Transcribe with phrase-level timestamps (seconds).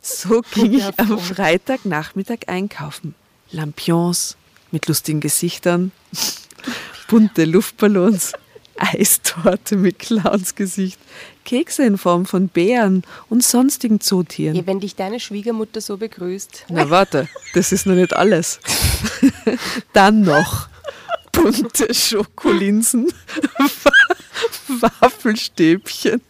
[0.00, 3.14] So ging ich am Freitagnachmittag einkaufen.
[3.52, 4.36] Lampions
[4.70, 5.92] mit lustigen Gesichtern,
[7.08, 8.32] bunte Luftballons,
[8.76, 10.98] Eistorte mit Clownsgesicht,
[11.44, 14.56] Kekse in Form von Bären und sonstigen Zootieren.
[14.56, 16.66] Ja, wenn dich deine Schwiegermutter so begrüßt.
[16.70, 18.60] Na warte, das ist noch nicht alles.
[19.92, 20.68] Dann noch
[21.32, 23.12] bunte Schokolinsen,
[25.00, 26.22] Waffelstäbchen,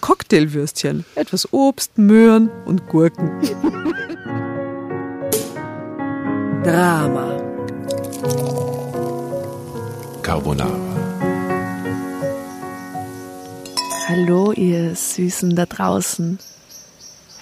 [0.00, 3.30] Cocktailwürstchen, etwas Obst, Möhren und Gurken.
[6.62, 7.40] Drama.
[10.22, 10.96] Carbonara.
[14.08, 16.38] Hallo, ihr Süßen da draußen.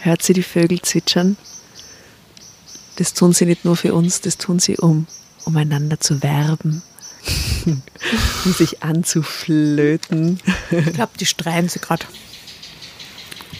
[0.00, 1.36] Hört sie die Vögel zwitschern?
[2.96, 5.06] Das tun sie nicht nur für uns, das tun sie, um,
[5.44, 6.82] um einander zu werben,
[8.44, 10.40] um sich anzuflöten.
[10.70, 12.06] Ich glaube, die streiten sie gerade.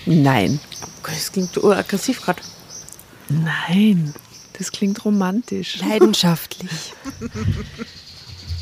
[0.07, 0.61] Nein,
[1.03, 2.43] Das klingt aggressiv gerade.
[3.29, 4.15] nein,
[4.59, 5.79] das klingt romantisch.
[5.79, 6.93] Leidenschaftlich.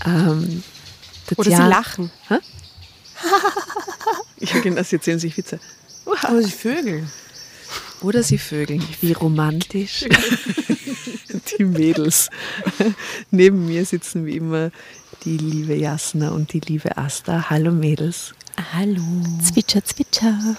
[0.04, 0.64] Ähm,
[1.36, 2.10] Oder sie lachen.
[4.40, 5.60] Ja, genau, sie erzählen sich Witze.
[6.04, 7.08] Oder sie vögeln.
[8.00, 8.84] Oder sie vögeln.
[9.00, 10.04] Wie romantisch.
[11.58, 12.30] die Mädels.
[13.30, 14.70] Neben mir sitzen wie immer
[15.24, 17.50] die liebe Jasna und die liebe Asta.
[17.50, 18.34] Hallo Mädels.
[18.74, 19.02] Hallo.
[19.42, 20.56] Zwitscher, zwitscher.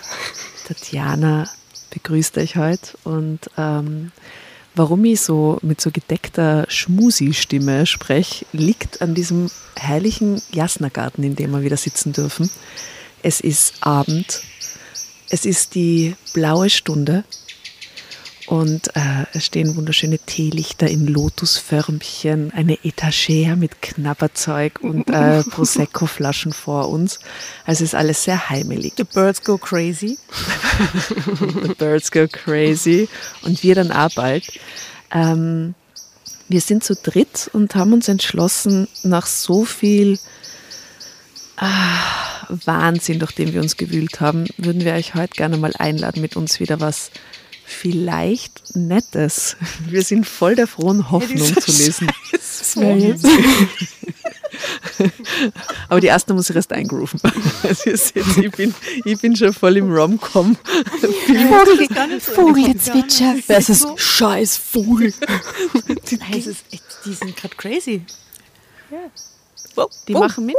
[0.68, 1.50] Tatjana
[1.92, 4.12] begrüßt euch heute und ähm,
[4.74, 11.52] warum ich so mit so gedeckter Schmusi-Stimme spreche, liegt an diesem herrlichen Jasna-Garten, in dem
[11.52, 12.50] wir wieder sitzen dürfen.
[13.22, 14.42] Es ist Abend,
[15.30, 17.24] es ist die blaue Stunde
[18.48, 26.54] und äh, es stehen wunderschöne Teelichter in Lotusförmchen, eine Etagere mit Knabberzeug und äh, Prosecco-Flaschen
[26.54, 27.20] vor uns.
[27.66, 28.94] Also es ist alles sehr heimelig.
[28.98, 30.18] The birds go crazy.
[31.64, 33.08] The Birds Go Crazy
[33.44, 34.46] und wir dann auch bald.
[35.12, 35.76] Ähm,
[36.50, 40.20] wir sind zu dritt und haben uns entschlossen, nach so viel
[41.58, 46.22] ah, Wahnsinn, durch den wir uns gewühlt haben, würden wir euch heute gerne mal einladen,
[46.22, 47.12] mit uns wieder was
[47.76, 49.56] vielleicht Nettes.
[49.88, 52.12] Wir sind voll der frohen Hoffnung zu lesen.
[55.90, 57.20] Aber die erste muss ich erst eingrooven.
[57.64, 58.76] Also ihr seht, ich bin,
[59.06, 60.58] ich bin schon voll im Rom-Com.
[62.20, 65.14] Vogelzwitscher versus Scheiß Vogel.
[66.10, 66.20] Die,
[67.06, 68.06] die sind gerade crazy.
[70.08, 70.56] Die Oh, machen mit.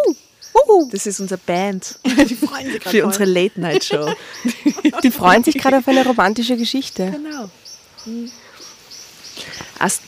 [0.90, 4.12] Das ist unsere Band Die freuen sich für unsere Late-Night-Show.
[5.02, 7.10] Die freuen sich gerade auf eine romantische Geschichte.
[7.10, 7.50] Genau.
[9.78, 10.02] Ast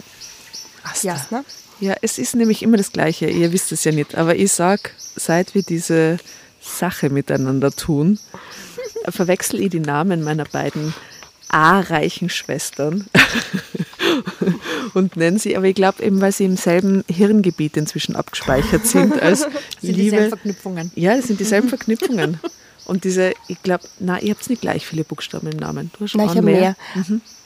[0.83, 1.09] Asta.
[1.09, 1.45] Jasna?
[1.81, 3.27] Ja, es ist nämlich immer das Gleiche.
[3.27, 4.15] Ihr wisst es ja nicht.
[4.15, 6.19] Aber ich sag, seit wir diese
[6.61, 8.19] Sache miteinander tun,
[9.09, 10.95] verwechsel ich die Namen meiner beiden
[11.49, 13.07] A-reichen Schwestern
[14.97, 19.21] und nenne sie, aber ich glaube eben, weil sie im selben Hirngebiet inzwischen abgespeichert sind
[19.23, 19.53] als Sind
[19.83, 19.95] Liebe.
[20.03, 20.91] dieselben Verknüpfungen.
[20.95, 22.41] Ja, das sind dieselben Verknüpfungen.
[22.87, 25.91] Und diese, ich glaube, na, ihr habt nicht gleich viele Buchstaben im Namen.
[25.99, 26.77] Du hast Nein, ich habe mehr.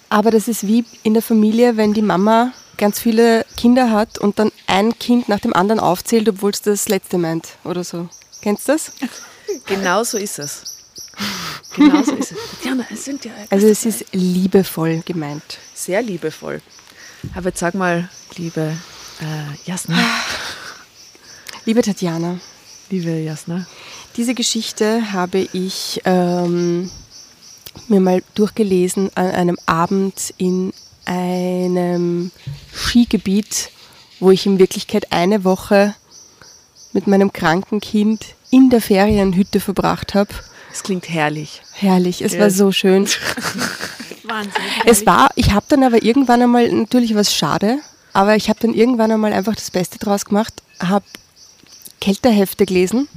[0.08, 4.38] Aber das ist wie in der Familie, wenn die Mama ganz viele Kinder hat und
[4.38, 8.08] dann ein Kind nach dem anderen aufzählt, obwohl es das letzte meint oder so.
[8.42, 8.92] Kennst du das?
[9.66, 10.62] Genau so ist es.
[11.74, 12.38] Genau so ist es.
[12.62, 15.58] Tatjana, es sind ja Also es ist liebevoll gemeint.
[15.74, 16.60] sehr liebevoll.
[17.34, 18.76] Aber jetzt sag mal, liebe
[19.20, 19.96] äh, Jasna,
[21.66, 22.40] Liebe Tatjana,
[22.88, 23.66] liebe Jasna,
[24.16, 26.90] diese Geschichte habe ich ähm,
[27.86, 30.72] mir mal durchgelesen an einem Abend in
[31.04, 32.30] einem
[32.72, 33.70] Skigebiet,
[34.20, 35.94] wo ich in Wirklichkeit eine Woche
[36.94, 40.32] mit meinem kranken Kind in der Ferienhütte verbracht habe.
[40.72, 41.62] Es klingt herrlich.
[41.72, 42.40] Herrlich, es Ja.
[42.40, 43.06] war so schön.
[44.24, 44.52] Wahnsinn.
[44.86, 47.78] Es war, ich habe dann aber irgendwann einmal, natürlich war es schade,
[48.12, 51.04] aber ich habe dann irgendwann einmal einfach das Beste draus gemacht, habe
[52.00, 53.08] Kältehefte gelesen,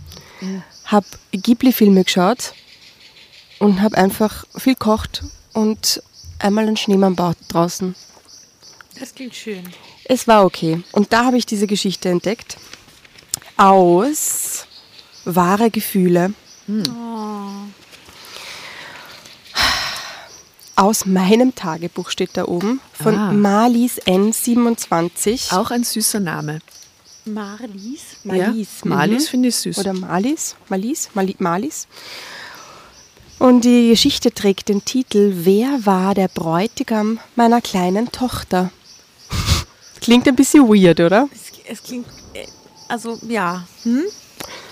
[0.86, 2.54] habe Ghibli-Filme geschaut
[3.60, 6.02] und habe einfach viel kocht und
[6.40, 7.96] einmal einen Schneemann baut draußen.
[9.00, 9.64] Das klingt schön.
[10.06, 10.84] Es war okay.
[10.92, 12.58] Und da habe ich diese Geschichte entdeckt.
[13.58, 14.66] Aus
[15.26, 16.34] wahre Gefühle.
[20.76, 23.32] Aus meinem Tagebuch steht da oben von Ah.
[23.32, 25.56] Marlies N27.
[25.56, 26.60] Auch ein süßer Name.
[27.26, 28.02] Marlies.
[28.24, 28.70] Marlies.
[28.84, 29.30] Ja, Marlies mhm.
[29.30, 29.78] finde ich süß.
[29.78, 30.56] Oder Marlies.
[30.68, 31.10] Marlies.
[31.40, 31.88] Marlies.
[33.40, 38.72] Und die Geschichte trägt den Titel Wer war der Bräutigam meiner kleinen Tochter?
[40.02, 41.30] Klingt ein bisschen weird, oder?
[41.32, 42.46] Es, es klingt, äh,
[42.90, 43.66] also ja.
[43.84, 44.04] Hm?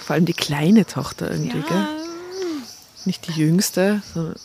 [0.05, 1.77] Vor allem die kleine Tochter irgendwie, gell?
[1.77, 1.89] ja.
[3.05, 4.35] Nicht die jüngste, sondern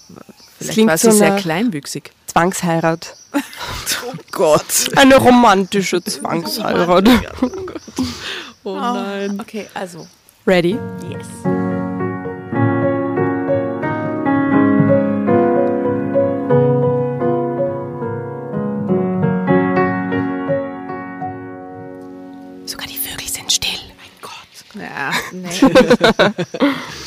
[0.66, 2.10] vielleicht klingt war sie so sehr kleinwüchsig.
[2.26, 3.16] Zwangsheirat.
[3.32, 4.90] Oh Gott.
[4.96, 7.08] Eine romantische Zwangsheirat.
[8.64, 9.40] Oh nein.
[9.40, 10.06] Okay, also,
[10.46, 10.78] Ready?
[11.08, 11.26] yes.
[22.64, 23.78] Sogar die Vögel sind still.
[24.74, 25.48] Ja, nee.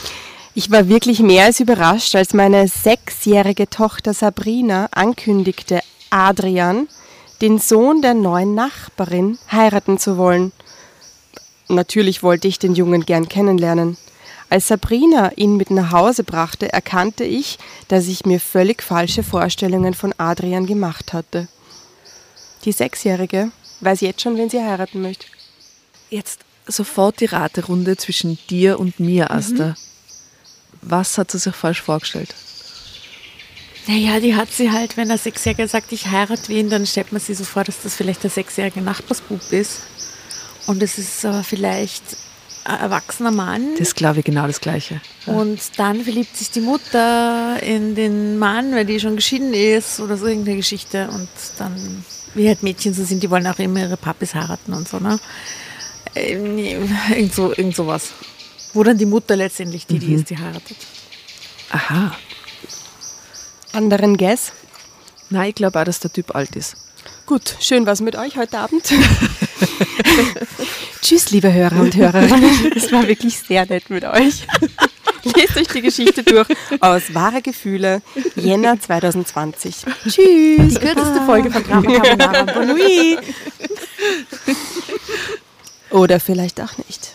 [0.60, 5.80] Ich war wirklich mehr als überrascht, als meine sechsjährige Tochter Sabrina ankündigte,
[6.10, 6.90] Adrian,
[7.40, 10.52] den Sohn der neuen Nachbarin, heiraten zu wollen.
[11.70, 13.96] Natürlich wollte ich den Jungen gern kennenlernen.
[14.50, 17.58] Als Sabrina ihn mit nach Hause brachte, erkannte ich,
[17.88, 21.48] dass ich mir völlig falsche Vorstellungen von Adrian gemacht hatte.
[22.66, 25.26] Die Sechsjährige weiß jetzt schon, wen sie heiraten möchte.
[26.10, 29.76] Jetzt sofort die Raterunde zwischen dir und mir, Asta.
[30.82, 32.34] Was hat sie sich falsch vorgestellt?
[33.88, 37.22] Naja, die hat sie halt, wenn der Sechsjährige sagt, ich heirate wen, dann stellt man
[37.22, 39.82] sich so vor, dass das vielleicht der sechsjährige Nachbarsbub ist.
[40.68, 42.04] Und es ist aber vielleicht
[42.66, 43.76] ein erwachsener Mann.
[43.80, 45.02] Das glaube ich genau das Gleiche.
[45.26, 50.18] Und dann verliebt sich die Mutter in den Mann, weil die schon geschieden ist oder
[50.18, 51.10] so irgendeine Geschichte.
[51.10, 52.06] Und dann,
[52.36, 55.20] wie halt Mädchen so sind, die wollen auch immer ihre Papis heiraten und so, ne?
[56.16, 56.78] Nee,
[57.10, 58.14] Irgend, so, irgend sowas.
[58.74, 60.78] Wo dann die Mutter letztendlich die, die ist, die heiratet.
[61.72, 62.16] Aha.
[63.74, 64.52] Anderen Guess?
[65.30, 66.76] Nein, ich glaube auch, dass der Typ alt ist.
[67.26, 68.84] Gut, schön was mit euch heute Abend.
[71.02, 72.72] Tschüss, liebe Hörer und Hörerinnen.
[72.76, 74.48] Es war wirklich sehr nett mit euch.
[75.24, 76.48] Lest euch die Geschichte durch
[76.80, 78.02] aus Wahre Gefühle,
[78.36, 79.76] Jänner 2020.
[80.08, 80.80] Tschüss.
[80.80, 82.44] Kürzeste Folge von Drama Carbonara.
[82.52, 83.20] Bon nuit.
[85.92, 87.12] Oder vielleicht auch nicht.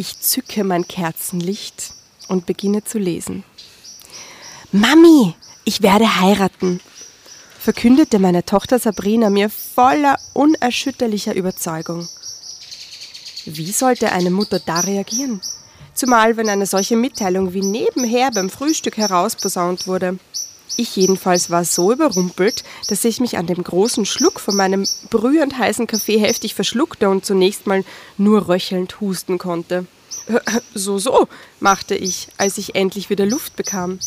[0.00, 1.92] Ich zücke mein Kerzenlicht
[2.28, 3.44] und beginne zu lesen.
[4.72, 5.34] Mami,
[5.66, 6.80] ich werde heiraten,
[7.58, 12.08] verkündete meine Tochter Sabrina mir voller unerschütterlicher Überzeugung.
[13.44, 15.42] Wie sollte eine Mutter da reagieren?
[15.92, 20.18] Zumal wenn eine solche Mitteilung wie nebenher beim Frühstück herausposaunt wurde.
[20.80, 25.58] Ich jedenfalls war so überrumpelt, dass ich mich an dem großen Schluck von meinem brühend
[25.58, 27.84] heißen Kaffee heftig verschluckte und zunächst mal
[28.16, 29.84] nur röchelnd husten konnte.
[30.74, 31.28] So, so,
[31.58, 33.98] machte ich, als ich endlich wieder Luft bekam.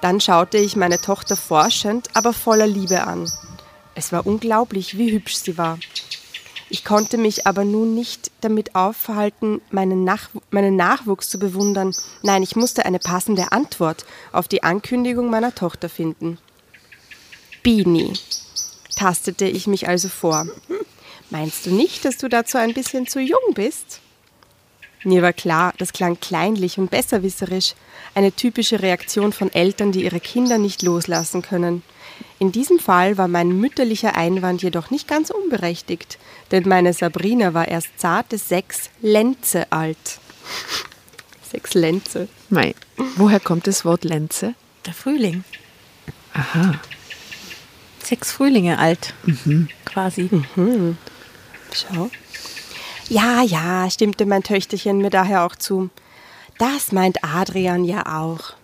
[0.00, 3.30] Dann schaute ich meine Tochter forschend, aber voller Liebe an.
[3.94, 5.78] Es war unglaublich, wie hübsch sie war.
[6.72, 11.94] Ich konnte mich aber nun nicht damit aufhalten, meinen, Nach meinen Nachwuchs zu bewundern.
[12.22, 16.38] Nein, ich musste eine passende Antwort auf die Ankündigung meiner Tochter finden.
[17.62, 18.14] Bini,
[18.96, 20.46] tastete ich mich also vor.
[21.28, 24.00] Meinst du nicht, dass du dazu ein bisschen zu jung bist?
[25.04, 27.74] Mir war klar, das klang kleinlich und besserwisserisch,
[28.14, 31.82] eine typische Reaktion von Eltern, die ihre Kinder nicht loslassen können.
[32.38, 36.18] In diesem Fall war mein mütterlicher Einwand jedoch nicht ganz unberechtigt,
[36.50, 39.96] denn meine Sabrina war erst zarte sechs Lenze alt.
[41.50, 42.28] Sechs Lenze.
[42.48, 42.74] Mei,
[43.16, 44.54] woher kommt das Wort Lenze?
[44.86, 45.44] Der Frühling.
[46.32, 46.80] Aha.
[48.02, 49.12] Sechs Frühlinge alt.
[49.84, 50.30] Quasi.
[51.74, 52.10] Schau.
[53.08, 55.90] Ja, ja, stimmte mein Töchterchen mir daher auch zu.
[56.58, 58.54] Das meint Adrian ja auch.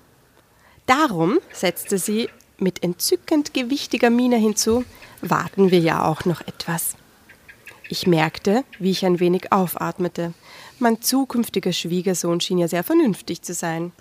[0.87, 4.84] Darum, setzte sie mit entzückend gewichtiger Miene hinzu,
[5.20, 6.96] warten wir ja auch noch etwas.
[7.88, 10.34] Ich merkte, wie ich ein wenig aufatmete.
[10.79, 13.93] Mein zukünftiger Schwiegersohn schien ja sehr vernünftig zu sein.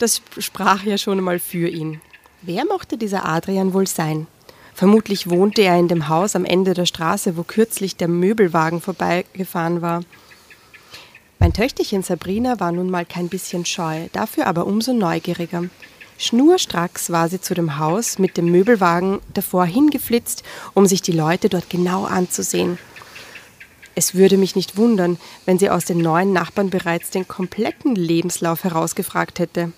[0.00, 2.00] Das sprach ja schon einmal für ihn.
[2.42, 4.26] Wer mochte dieser Adrian wohl sein?
[4.74, 9.82] Vermutlich wohnte er in dem Haus am Ende der Straße, wo kürzlich der Möbelwagen vorbeigefahren
[9.82, 10.02] war.
[11.38, 15.64] Mein Töchterchen Sabrina war nun mal kein bisschen scheu, dafür aber umso neugieriger.
[16.20, 20.42] Schnurstracks war sie zu dem Haus mit dem Möbelwagen davor hingeflitzt,
[20.74, 22.78] um sich die Leute dort genau anzusehen.
[23.94, 28.64] Es würde mich nicht wundern, wenn sie aus den neuen Nachbarn bereits den kompletten Lebenslauf
[28.64, 29.72] herausgefragt hätte.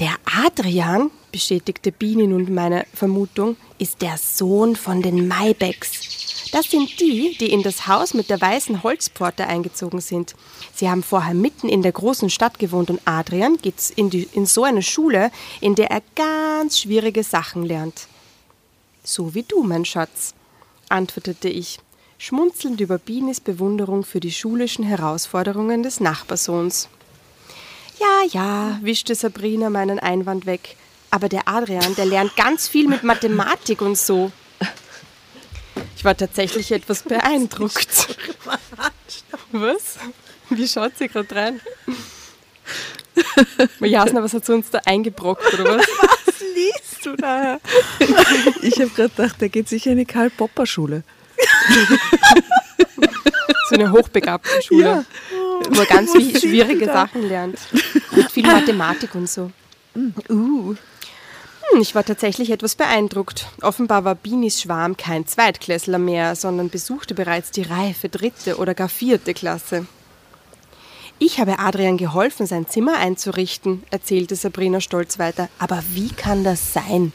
[0.00, 6.13] Der Adrian, bestätigte Biene nun meine Vermutung, ist der Sohn von den Maybecks.
[6.54, 10.36] Das sind die, die in das Haus mit der weißen Holzpforte eingezogen sind.
[10.72, 14.46] Sie haben vorher mitten in der großen Stadt gewohnt und Adrian geht in, die, in
[14.46, 18.06] so eine Schule, in der er ganz schwierige Sachen lernt.
[19.02, 20.32] So wie du, mein Schatz,
[20.88, 21.80] antwortete ich,
[22.18, 26.88] schmunzelnd über Bienes Bewunderung für die schulischen Herausforderungen des Nachbarsohns.
[27.98, 30.76] Ja, ja, wischte Sabrina meinen Einwand weg.
[31.10, 34.30] Aber der Adrian, der lernt ganz viel mit Mathematik und so.
[36.04, 37.88] Ich war tatsächlich etwas beeindruckt.
[39.52, 39.96] Was?
[40.50, 41.60] Wie schaut sie gerade rein?
[43.80, 45.86] Jasna, was hat sie uns da eingebrockt, oder was?
[46.26, 47.58] Was liest du da?
[48.60, 51.04] Ich habe gerade gedacht, der geht sicher in die Karl-Popper-Schule.
[53.70, 55.04] So eine hochbegabte Schule, Ja.
[55.30, 56.92] wo man ganz schwierige da.
[57.06, 57.58] Sachen lernt.
[58.12, 59.50] Und viel Mathematik und so.
[60.28, 60.74] Uh.
[61.80, 63.46] Ich war tatsächlich etwas beeindruckt.
[63.60, 68.88] Offenbar war Binis Schwarm kein Zweitklässler mehr, sondern besuchte bereits die reife dritte oder gar
[68.88, 69.86] vierte Klasse.
[71.18, 75.48] Ich habe Adrian geholfen, sein Zimmer einzurichten, erzählte Sabrina stolz weiter.
[75.58, 77.12] Aber wie kann das sein?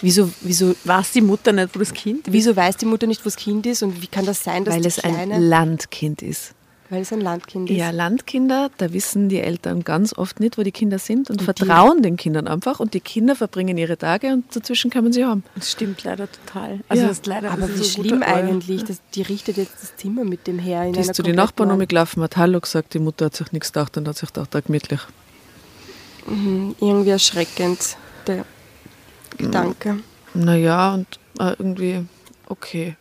[0.00, 3.24] Wieso, wieso, Weiß die Mutter nicht, wo das Kind wieso weiß die Mutter nicht, wo
[3.24, 3.82] das Kind ist?
[3.82, 5.30] Und wie kann das sein, dass Weil es ein.
[5.30, 6.54] Landkind ist.
[6.90, 7.76] Weil es ein Landkind ist?
[7.76, 12.02] Ja, Landkinder, da wissen die Eltern ganz oft nicht, wo die Kinder sind und, vertrauen
[12.02, 15.44] den Kindern einfach und die Kinder verbringen ihre Tage und dazwischen kann man sie haben.
[15.54, 16.80] Das stimmt leider total.
[16.88, 18.84] Also Ja, das ist leider Aber das wie ist so schlimm eigentlich.
[18.84, 21.36] Das, die richtet jetzt das Zimmer mit dem her in Die einer ist zu den
[21.36, 24.54] Nachbarn umgelaufen, hat Hallo gesagt, die Mutter hat sich nichts gedacht und hat sich gedacht,
[24.54, 25.00] da gemütlich.
[26.26, 28.44] Irgendwie erschreckend, der
[29.36, 29.98] Gedanke.
[30.32, 31.06] Naja, und
[31.38, 32.04] äh, irgendwie
[32.46, 32.96] okay.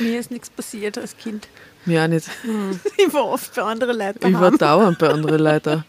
[0.00, 1.48] Mir ist nichts passiert als Kind.
[1.86, 2.28] Mir auch nicht.
[2.98, 4.26] Ich war oft bei anderen Leuten.
[4.28, 5.84] Ich war dauernd bei anderen Leuten.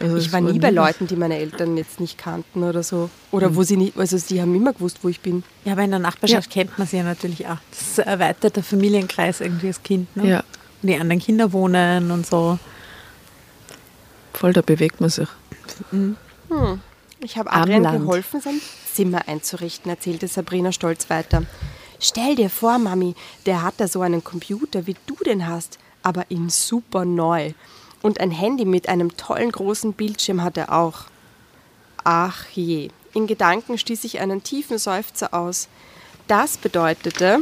[0.00, 3.10] Also Ich war nie bei Leuten, die meine Eltern jetzt nicht kannten oder so.
[3.32, 5.42] Oder wo sie nicht, also sie haben immer gewusst, wo ich bin.
[5.64, 7.56] Ja, aber in der Nachbarschaft kennt man sie ja natürlich auch.
[7.70, 10.16] Das ist ein erweiterter Familienkreis irgendwie als Kind.
[10.16, 10.28] Ne?
[10.28, 10.38] Ja,
[10.82, 12.58] Und die anderen Kinder wohnen und so.
[14.32, 15.28] voll, da bewegt man sich.
[17.20, 18.60] Ich habe Adrian geholfen, sein
[18.92, 21.42] Zimmer einzurichten, erzählte Sabrina stolz weiter.
[22.00, 23.14] Stell dir vor, Mami,
[23.44, 27.52] der hat da so einen Computer, wie du den hast, aber in super neu.
[28.00, 31.04] Und ein Handy mit einem tollen großen Bildschirm hat er auch.
[32.02, 32.88] Ach je.
[33.12, 35.68] In Gedanken stieß ich einen tiefen Seufzer aus.
[36.26, 37.40] Das bedeutete,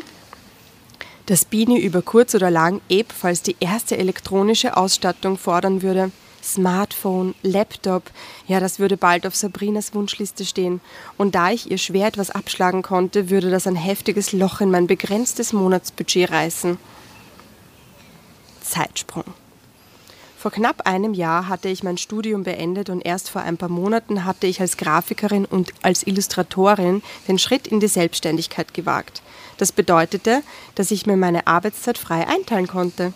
[1.26, 6.10] dass Bini über kurz oder lang ebenfalls die erste elektronische Ausstattung fordern würde.
[6.52, 8.10] Smartphone, Laptop,
[8.46, 10.80] ja, das würde bald auf Sabrinas Wunschliste stehen.
[11.16, 14.86] Und da ich ihr schwer etwas abschlagen konnte, würde das ein heftiges Loch in mein
[14.86, 16.78] begrenztes Monatsbudget reißen.
[18.62, 19.24] Zeitsprung.
[20.38, 24.24] Vor knapp einem Jahr hatte ich mein Studium beendet und erst vor ein paar Monaten
[24.24, 29.20] hatte ich als Grafikerin und als Illustratorin den Schritt in die Selbstständigkeit gewagt.
[29.56, 30.44] Das bedeutete,
[30.76, 33.12] dass ich mir meine Arbeitszeit frei einteilen konnte.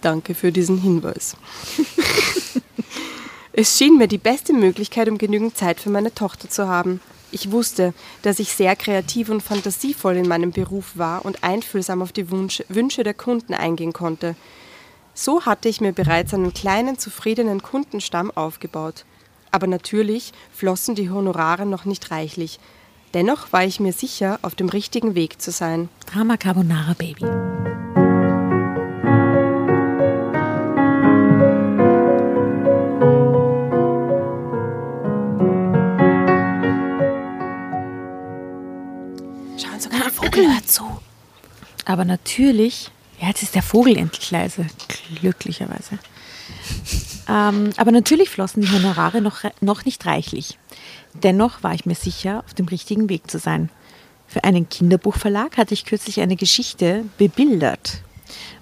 [0.00, 1.36] Danke für diesen Hinweis.
[3.52, 7.00] es schien mir die beste Möglichkeit, um genügend Zeit für meine Tochter zu haben.
[7.30, 12.12] Ich wusste, dass ich sehr kreativ und fantasievoll in meinem Beruf war und einfühlsam auf
[12.12, 14.34] die Wunsch, Wünsche der Kunden eingehen konnte.
[15.14, 19.04] So hatte ich mir bereits einen kleinen, zufriedenen Kundenstamm aufgebaut.
[19.50, 22.60] Aber natürlich flossen die Honorare noch nicht reichlich.
[23.14, 25.88] Dennoch war ich mir sicher, auf dem richtigen Weg zu sein.
[26.06, 27.24] Drama Carbonara Baby.
[41.88, 44.66] Aber natürlich, ja, jetzt ist der Vogel endlich leise,
[45.20, 45.98] glücklicherweise.
[47.26, 50.58] Ähm, aber natürlich flossen die Honorare noch, noch nicht reichlich.
[51.14, 53.70] Dennoch war ich mir sicher, auf dem richtigen Weg zu sein.
[54.26, 58.02] Für einen Kinderbuchverlag hatte ich kürzlich eine Geschichte bebildert.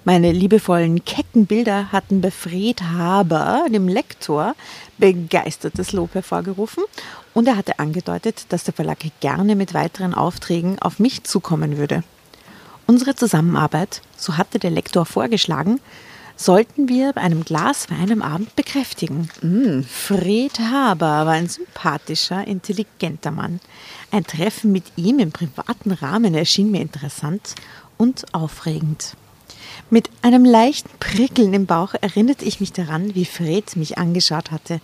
[0.05, 4.55] Meine liebevollen, kecken Bilder hatten bei Fred Haber, dem Lektor,
[4.99, 6.85] begeistertes Lob hervorgerufen
[7.33, 12.03] und er hatte angedeutet, dass der Verlag gerne mit weiteren Aufträgen auf mich zukommen würde.
[12.87, 15.81] Unsere Zusammenarbeit, so hatte der Lektor vorgeschlagen,
[16.37, 19.29] sollten wir bei einem Glas Wein am Abend bekräftigen.
[19.89, 23.59] Fred Haber war ein sympathischer, intelligenter Mann.
[24.11, 27.55] Ein Treffen mit ihm im privaten Rahmen erschien mir interessant
[27.97, 29.17] und aufregend.
[29.89, 34.79] Mit einem leichten Prickeln im Bauch erinnerte ich mich daran, wie Fred mich angeschaut hatte,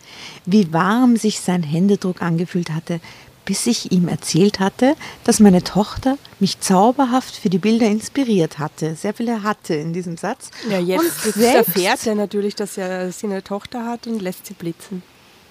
[0.46, 3.00] wie warm sich sein Händedruck angefühlt hatte,
[3.46, 8.96] bis ich ihm erzählt hatte, dass meine Tochter mich zauberhaft für die Bilder inspiriert hatte.
[8.96, 10.50] Sehr viele hatte in diesem Satz.
[10.70, 14.46] Ja, jetzt, Und jetzt erfährt er natürlich, dass er sie eine Tochter hat und lässt
[14.46, 15.04] sie blitzen.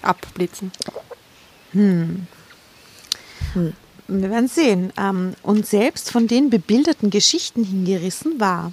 [0.03, 0.73] Abblitzen.
[1.73, 2.07] Wir
[4.09, 4.93] werden sehen.
[4.99, 8.73] Ähm, Und selbst von den bebilderten Geschichten hingerissen war.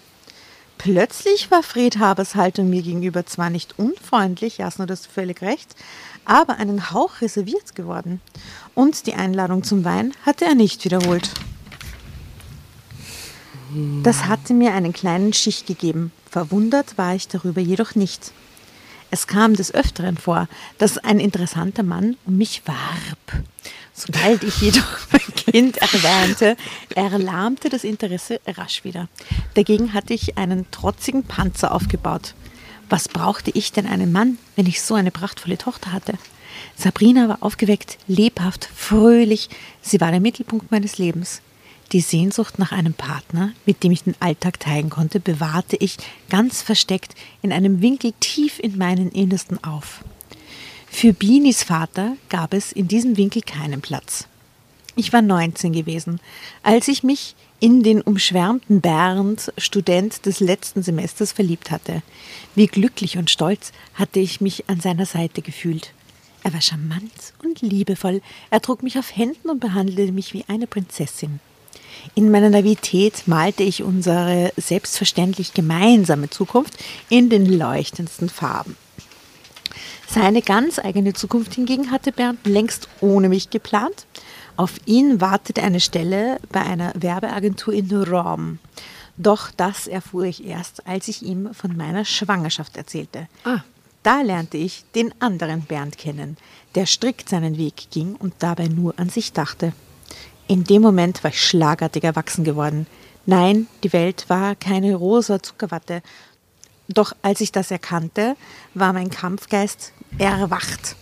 [0.79, 5.75] Plötzlich war Fred Habers Haltung mir gegenüber zwar nicht unfreundlich, Jasna, du hast völlig recht,
[6.23, 8.21] aber einen Hauch reserviert geworden.
[8.75, 11.31] Und die Einladung zum Wein hatte er nicht wiederholt.
[14.03, 16.13] Das hatte mir einen kleinen Stich gegeben.
[16.31, 18.31] Verwundert war ich darüber jedoch nicht.
[19.11, 23.43] Es kam des Öfteren vor, dass ein interessanter Mann um mich warb.
[23.99, 26.55] Sobald ich jedoch mein Kind erwähnte,
[26.95, 29.09] erlahmte das Interesse rasch wieder.
[29.55, 32.33] Dagegen hatte ich einen trotzigen Panzer aufgebaut.
[32.87, 36.13] Was brauchte ich denn einen Mann, wenn ich so eine prachtvolle Tochter hatte?
[36.77, 39.49] Sabrina war aufgeweckt, lebhaft, fröhlich.
[39.81, 41.41] Sie war der Mittelpunkt meines Lebens.
[41.91, 45.97] Die Sehnsucht nach einem Partner, mit dem ich den Alltag teilen konnte, bewahrte ich
[46.29, 50.05] ganz versteckt in einem Winkel tief in meinen Innersten auf.
[50.91, 54.27] Für Binis Vater gab es in diesem Winkel keinen Platz.
[54.95, 56.19] Ich war 19 gewesen,
[56.61, 62.01] als ich mich in den umschwärmten Bernd, Student des letzten Semesters, verliebt hatte.
[62.53, 65.93] Wie glücklich und stolz hatte ich mich an seiner Seite gefühlt.
[66.43, 70.67] Er war charmant und liebevoll, er trug mich auf Händen und behandelte mich wie eine
[70.67, 71.39] Prinzessin.
[72.15, 76.73] In meiner Naivität malte ich unsere selbstverständlich gemeinsame Zukunft
[77.09, 78.75] in den leuchtendsten Farben.
[80.07, 84.05] Seine ganz eigene Zukunft hingegen hatte Bernd längst ohne mich geplant.
[84.57, 88.59] Auf ihn wartete eine Stelle bei einer Werbeagentur in Rom.
[89.17, 93.27] Doch das erfuhr ich erst, als ich ihm von meiner Schwangerschaft erzählte.
[93.43, 93.59] Ah.
[94.03, 96.37] Da lernte ich den anderen Bernd kennen,
[96.75, 99.73] der strikt seinen Weg ging und dabei nur an sich dachte.
[100.47, 102.87] In dem Moment war ich schlagartig erwachsen geworden.
[103.25, 106.01] Nein, die Welt war keine rosa Zuckerwatte.
[106.89, 108.35] Doch als ich das erkannte,
[108.73, 110.95] war mein Kampfgeist erwacht.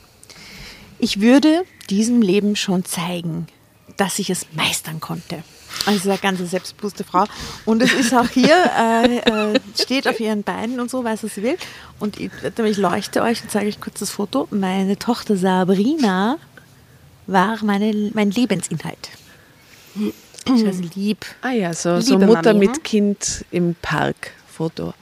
[1.00, 3.48] Ich würde diesem Leben schon zeigen,
[3.96, 5.44] dass ich es meistern konnte.
[5.86, 7.26] Also eine ganz selbstbewusste Frau.
[7.66, 11.36] Und es ist auch hier, äh, äh, steht auf ihren Beinen und so, weiß, was
[11.36, 11.58] sie will.
[12.00, 14.48] Und ich, ich leuchte euch und zeige euch kurz das Foto.
[14.52, 16.38] Meine Tochter Sabrina
[17.28, 19.10] war meine, mein Lebensinhalt.
[19.96, 21.26] Ich sie lieb.
[21.42, 24.94] Ah ja, so, so Mutter Mami, mit Kind im Park Foto.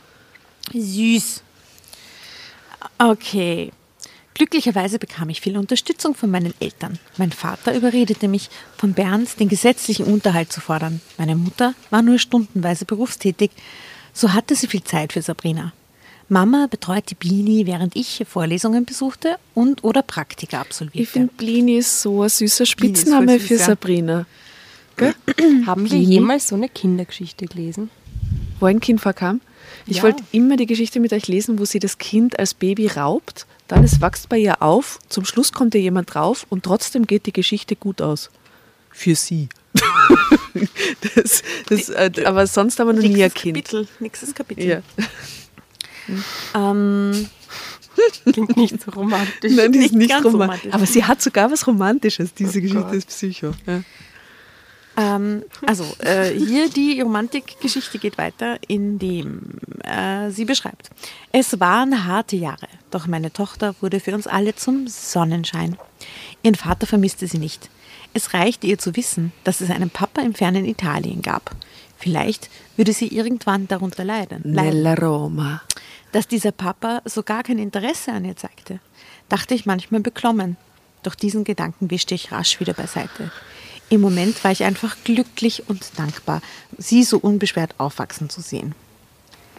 [0.74, 1.42] Süß.
[2.98, 3.72] Okay.
[4.34, 7.00] Glücklicherweise bekam ich viel Unterstützung von meinen Eltern.
[7.18, 11.00] Mein Vater überredete mich, von Bernd den gesetzlichen Unterhalt zu fordern.
[11.18, 13.52] Meine Mutter war nur stundenweise berufstätig.
[14.14, 15.72] So hatte sie viel Zeit für Sabrina.
[16.28, 21.04] Mama betreute Bini, während ich Vorlesungen besuchte und oder Praktika absolvierte.
[21.04, 23.66] Ich finde, Blini ist so ein süßer Blini Spitzname süß, für ja.
[23.66, 24.26] Sabrina.
[25.66, 26.16] Haben wir Blini?
[26.16, 27.90] jemals so eine Kindergeschichte gelesen?
[28.60, 29.40] Wo ein Kind vorkam.
[29.86, 30.04] Ich Ja.
[30.04, 33.84] wollte immer die Geschichte mit euch lesen, wo sie das Kind als Baby raubt, dann
[33.84, 37.34] es wächst bei ihr auf, zum Schluss kommt ihr jemand drauf und trotzdem geht die
[37.34, 38.30] Geschichte gut aus.
[38.92, 39.50] Für sie.
[41.16, 43.56] das, das, äh, aber sonst haben wir noch nie ein Kind.
[43.58, 43.88] Kapitel.
[44.00, 44.66] Nächstes Kapitel.
[44.66, 44.82] Ja.
[46.54, 47.28] Ähm,
[48.32, 49.54] Klingt nicht so romantisch.
[49.54, 50.34] Nein, die ist Nicht nicht romantisch.
[50.34, 50.74] romantisch.
[50.74, 52.94] Aber sie hat sogar was Romantisches, diese Geschichte Gott.
[52.94, 53.52] ist Psycho.
[53.66, 53.82] Ja.
[54.98, 60.90] Ähm, also, äh, hier die Romantikgeschichte geht weiter, indem äh, sie beschreibt.
[61.32, 65.78] Es waren harte Jahre, doch meine Tochter wurde für uns alle zum Sonnenschein.
[66.44, 67.70] Ihren Vater vermisste sie nicht.
[68.14, 71.52] Es reichte ihr zu wissen, dass es einen Papa im fernen Italien gab.
[71.98, 74.42] Vielleicht würde sie irgendwann darunter leiden.
[74.46, 75.62] Nella Roma.
[76.14, 78.80] Dass dieser Papa so gar kein Interesse an ihr zeigte,
[79.28, 80.56] dachte ich manchmal beklommen.
[81.04, 83.32] Doch diesen Gedanken wischte ich rasch wieder beiseite.
[83.90, 86.42] Im Moment war ich einfach glücklich und dankbar,
[86.78, 88.74] sie so unbeschwert aufwachsen zu sehen.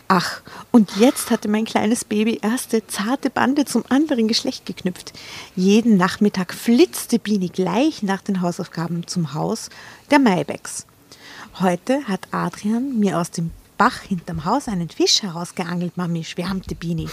[0.09, 5.13] Ach, und jetzt hatte mein kleines Baby erste zarte Bande zum anderen Geschlecht geknüpft.
[5.57, 9.69] Jeden Nachmittag flitzte Bini gleich nach den Hausaufgaben zum Haus
[10.11, 10.87] der Maybecks.
[11.59, 17.09] Heute hat Adrian mir aus dem Bach hinterm Haus einen Fisch herausgeangelt, Mami, schwärmte Bini.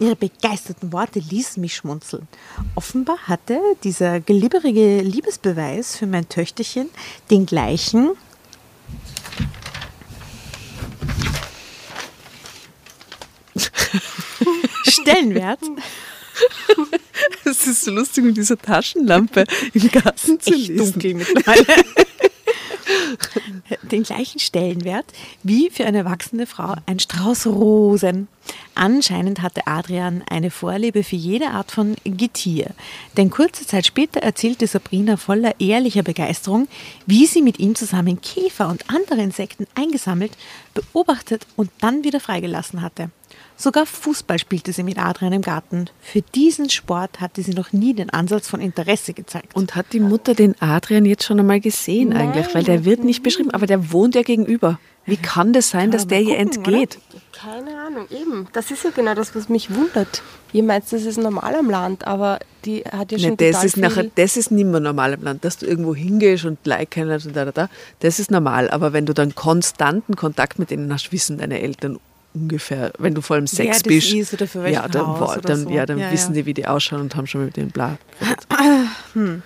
[0.00, 2.28] Ihre begeisterten Worte ließen mich schmunzeln.
[2.76, 6.88] Offenbar hatte dieser glibberige Liebesbeweis für mein Töchterchen
[7.30, 8.10] den gleichen
[14.84, 15.60] Stellenwert
[17.44, 20.76] Es ist so lustig, mit dieser Taschenlampe im Garten zu lesen.
[20.76, 21.64] dunkel mittlerweile.
[23.82, 25.06] Den gleichen Stellenwert
[25.42, 28.28] wie für eine erwachsene Frau ein Strauß Rosen.
[28.74, 32.70] Anscheinend hatte Adrian eine Vorliebe für jede Art von Getier.
[33.16, 36.68] Denn kurze Zeit später erzählte Sabrina voller ehrlicher Begeisterung,
[37.06, 40.32] wie sie mit ihm zusammen Käfer und andere Insekten eingesammelt,
[40.74, 43.10] beobachtet und dann wieder freigelassen hatte.
[43.60, 45.86] Sogar Fußball spielte sie mit Adrian im Garten.
[46.00, 49.56] Für diesen Sport hatte sie noch nie den Ansatz von Interesse gezeigt.
[49.56, 52.54] Und hat die Mutter den Adrian jetzt schon einmal gesehen eigentlich?
[52.54, 54.78] Weil der wird nicht beschrieben, aber der wohnt ja gegenüber.
[55.06, 56.98] Wie kann das sein, dass der mal ihr gucken, entgeht?
[57.32, 58.46] Keine Ahnung, eben.
[58.52, 60.22] Das ist ja genau das, was mich wundert.
[60.52, 63.76] Ihr meint, das ist normal am Land, aber die hat ja schon Nee, das ist
[63.76, 64.12] nachher, viel...
[64.14, 67.34] das ist nicht mehr normal im Land, dass du irgendwo hingehst und Like kennst und
[67.34, 67.68] da, da, da.
[68.00, 68.70] Das ist normal.
[68.70, 71.98] Aber wenn du dann konstanten Kontakt mit denen hast, wissen deine Eltern
[72.42, 75.40] ungefähr, wenn du vor allem Sex das bist, ist oder für welchen ja, dann, oder
[75.40, 75.70] dann, so.
[75.70, 76.40] ja, dann Ja, wissen ja.
[76.42, 77.98] die, wie die ausschauen und haben schon mit denen bla.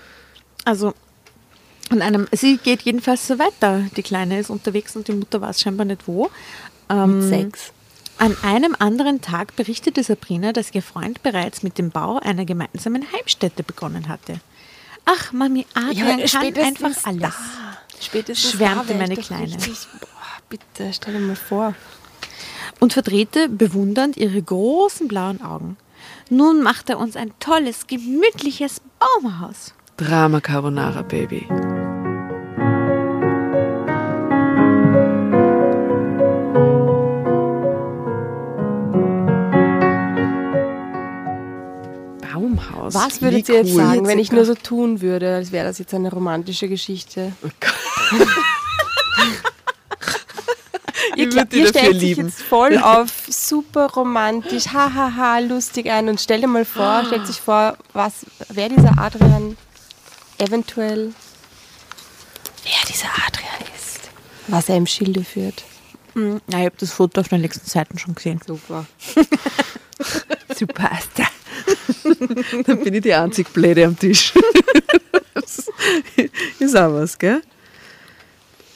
[0.64, 0.94] Also,
[1.90, 3.82] an einem, sie geht jedenfalls so weiter.
[3.96, 6.30] Die Kleine ist unterwegs und die Mutter weiß scheinbar nicht wo.
[6.88, 7.72] Ähm, Sex.
[8.18, 13.04] An einem anderen Tag berichtete Sabrina, dass ihr Freund bereits mit dem Bau einer gemeinsamen
[13.12, 14.36] Heimstätte begonnen hatte.
[15.04, 17.20] Ach, Mami, Adrian Ja, kann einfach alles.
[17.22, 17.32] da.
[18.00, 19.46] Spätestens Schwärmte da meine Kleine.
[19.54, 20.08] richtig- Boah,
[20.48, 21.74] bitte, stell dir mal vor.
[22.82, 25.76] Und verdrehte bewundernd ihre großen blauen Augen.
[26.30, 29.72] Nun macht er uns ein tolles, gemütliches Baumhaus.
[29.96, 31.46] Drama Carbonara, Baby.
[42.20, 42.94] Baumhaus.
[42.94, 43.76] Was würdet Wie ihr jetzt cool.
[43.76, 47.32] sagen, wenn ich nur so tun würde, als wäre das jetzt eine romantische Geschichte?
[47.42, 48.18] ihr, Ich
[51.26, 52.28] würd gla- dich ihr dafür stellt sich lieben.
[52.28, 57.40] jetzt voll auf super romantisch, hahaha, lustig ein und stell dir mal vor, stellt sich
[57.40, 59.56] vor, was, wer dieser Adrian
[60.38, 61.12] eventuell,
[62.64, 64.00] wer dieser Adrian ist,
[64.48, 65.64] was er im Schilde führt.
[66.14, 68.40] Hm, Ja, ich habe das Foto auf den nächsten Seiten schon gesehen.
[68.46, 68.84] Super.
[70.58, 70.90] Super.
[72.66, 74.32] Dann bin ich die einzig Blöde am Tisch.
[76.58, 77.40] Ist auch was, gell?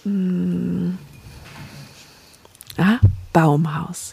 [0.04, 0.96] Hm.
[2.78, 2.98] Ah,
[3.32, 4.12] Baumhaus.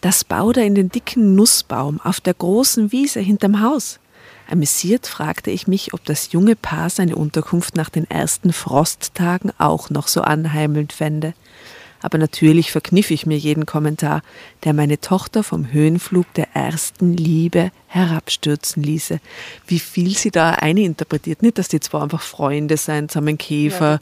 [0.00, 3.98] Das baut er in den dicken Nussbaum auf der großen Wiese hinterm Haus.
[4.48, 9.90] Amüsiert fragte ich mich, ob das junge Paar seine Unterkunft nach den ersten Frosttagen auch
[9.90, 11.34] noch so anheimelnd fände.
[12.02, 14.22] Aber natürlich verkniff ich mir jeden Kommentar,
[14.64, 19.20] der meine Tochter vom Höhenflug der ersten Liebe herabstürzen ließe.
[19.66, 21.42] Wie viel sie da eininterpretiert.
[21.42, 23.98] Nicht, dass die zwei einfach Freunde sein, zusammen Käfer,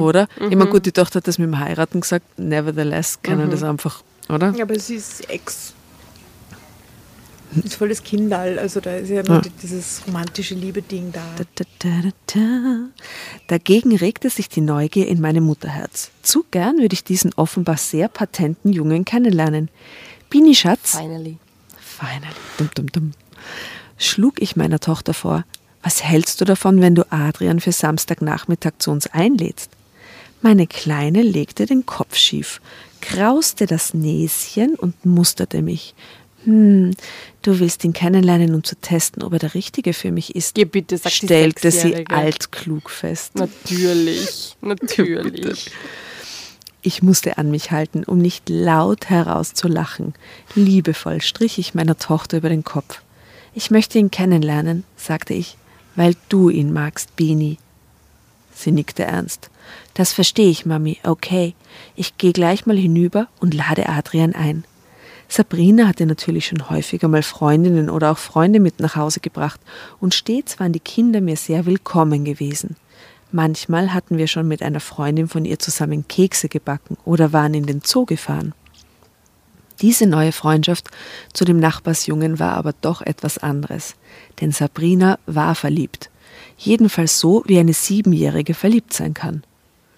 [0.00, 0.28] oder?
[0.36, 4.02] Ich meine, gut, die Tochter hat das mit dem Heiraten gesagt, nevertheless können das einfach,
[4.28, 4.52] oder?
[4.56, 5.74] Ja, aber sie ist Ex.
[7.64, 9.42] Ist voll das Kindal, also da ist ja nur Ja.
[9.62, 11.22] dieses romantische Liebe-Ding da.
[11.36, 12.88] Da, da, da, da, da.
[13.48, 16.10] Dagegen regte sich die Neugier in meinem Mutterherz.
[16.22, 19.68] Zu gern würde ich diesen offenbar sehr patenten Jungen kennenlernen.
[20.28, 21.38] Bini Schatz, Finally.
[21.78, 22.34] Finally.
[22.58, 23.10] Dum, dum, dum.
[23.98, 25.44] Schlug ich meiner Tochter vor,
[25.82, 29.70] was hältst du davon, wenn du Adrian für Samstagnachmittag zu uns einlädst?
[30.42, 32.60] Meine Kleine legte den Kopf schief,
[33.00, 35.94] krauste das Näschen und musterte mich.
[36.44, 36.92] Hm,
[37.42, 40.64] du willst ihn kennenlernen, um zu testen, ob er der Richtige für mich ist, Geh
[40.64, 43.36] bitte, sagt stellte sie altklug fest.
[43.36, 45.70] Natürlich, natürlich.
[46.82, 50.14] Ich musste an mich halten, um nicht laut herauszulachen.
[50.54, 53.02] Liebevoll strich ich meiner Tochter über den Kopf.
[53.54, 55.58] Ich möchte ihn kennenlernen, sagte ich,
[55.94, 57.58] weil du ihn magst, Bini.
[58.54, 59.50] Sie nickte ernst.
[59.94, 60.98] Das verstehe ich, Mami.
[61.02, 61.54] Okay.
[61.96, 64.64] Ich gehe gleich mal hinüber und lade Adrian ein.
[65.32, 69.60] Sabrina hatte natürlich schon häufiger mal Freundinnen oder auch Freunde mit nach Hause gebracht
[70.00, 72.74] und stets waren die Kinder mir sehr willkommen gewesen.
[73.30, 77.64] Manchmal hatten wir schon mit einer Freundin von ihr zusammen Kekse gebacken oder waren in
[77.64, 78.54] den Zoo gefahren.
[79.80, 80.88] Diese neue Freundschaft
[81.32, 83.94] zu dem Nachbarsjungen war aber doch etwas anderes,
[84.40, 86.10] denn Sabrina war verliebt.
[86.58, 89.44] Jedenfalls so, wie eine Siebenjährige verliebt sein kann.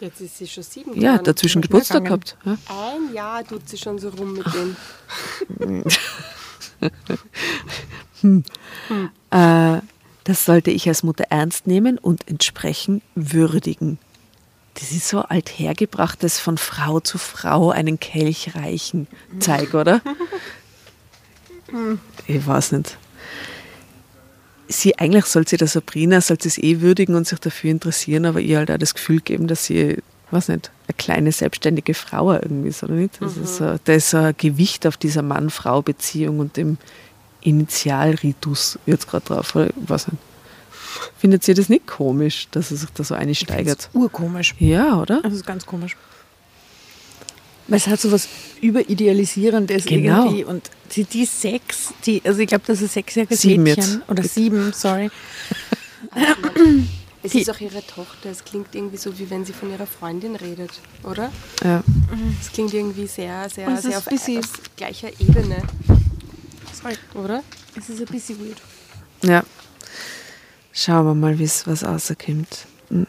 [0.02, 1.24] Jetzt ist sie schon sieben Ja, geworden.
[1.26, 2.36] dazwischen Geburtstag gehabt.
[2.44, 2.58] Ja.
[2.66, 4.76] Ein Jahr tut sie schon so rum mit dem.
[9.30, 9.80] Äh,
[10.24, 13.98] das sollte ich als Mutter ernst nehmen und entsprechend würdigen.
[14.74, 19.06] Das ist so althergebrachtes von Frau zu Frau einen Kelch reichen
[19.40, 20.00] Zeig, oder?
[22.26, 22.98] Ich weiß nicht.
[24.68, 28.24] Sie, eigentlich soll sie der Sabrina, soll sie es eh würdigen und sich dafür interessieren,
[28.26, 29.98] aber ihr halt auch das Gefühl geben, dass sie,
[30.30, 33.20] weiß nicht, eine kleine selbstständige Frau irgendwie ist, oder nicht?
[33.20, 36.78] Das ist, so- da ist so ein Gewicht auf dieser Mann-Frau-Beziehung und dem
[37.42, 39.68] Initialritus jetzt gerade drauf, oder?
[39.76, 40.18] Weiß nicht.
[41.18, 43.88] Findet ihr das nicht komisch, dass er sich da so einsteigert?
[43.94, 44.54] Urkomisch.
[44.58, 45.20] Ja, oder?
[45.22, 45.96] Das ist ganz komisch.
[47.72, 48.28] Weil es hat so was
[48.60, 50.26] Überidealisierendes Genau.
[50.26, 50.44] irgendwie.
[50.44, 53.94] Und die, die sechs, die, also ich glaube, das ist sechsjähriges Sieben Mädchen.
[54.00, 54.10] jetzt.
[54.10, 55.10] Oder sieben, sorry.
[57.22, 58.28] Es Die- ist auch ihre Tochter.
[58.30, 60.70] Es klingt irgendwie so, wie wenn sie von ihrer Freundin redet,
[61.02, 61.32] oder?
[61.64, 61.82] Ja.
[62.42, 65.62] Es klingt irgendwie sehr, sehr, es sehr auf, auf gleicher Ebene,
[66.78, 66.96] Sorry.
[67.14, 67.42] oder?
[67.74, 68.60] Es ist ein bisschen weird.
[69.24, 69.44] Ja.
[70.74, 72.66] Schauen wir mal, wie's was rauskommt.
[72.90, 73.06] Hm.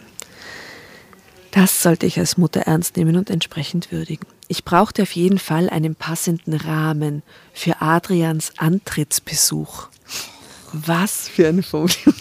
[1.52, 4.26] Das sollte ich als Mutter ernst nehmen und entsprechend würdigen.
[4.48, 9.88] Ich brauchte auf jeden Fall einen passenden Rahmen für Adrians Antrittsbesuch.
[10.74, 12.14] Was für eine Formulierung.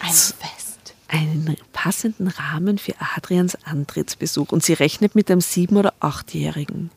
[0.00, 0.94] Ein Fest.
[1.08, 6.90] einen passenden Rahmen für Adrians Antrittsbesuch und sie rechnet mit einem sieben- oder achtjährigen.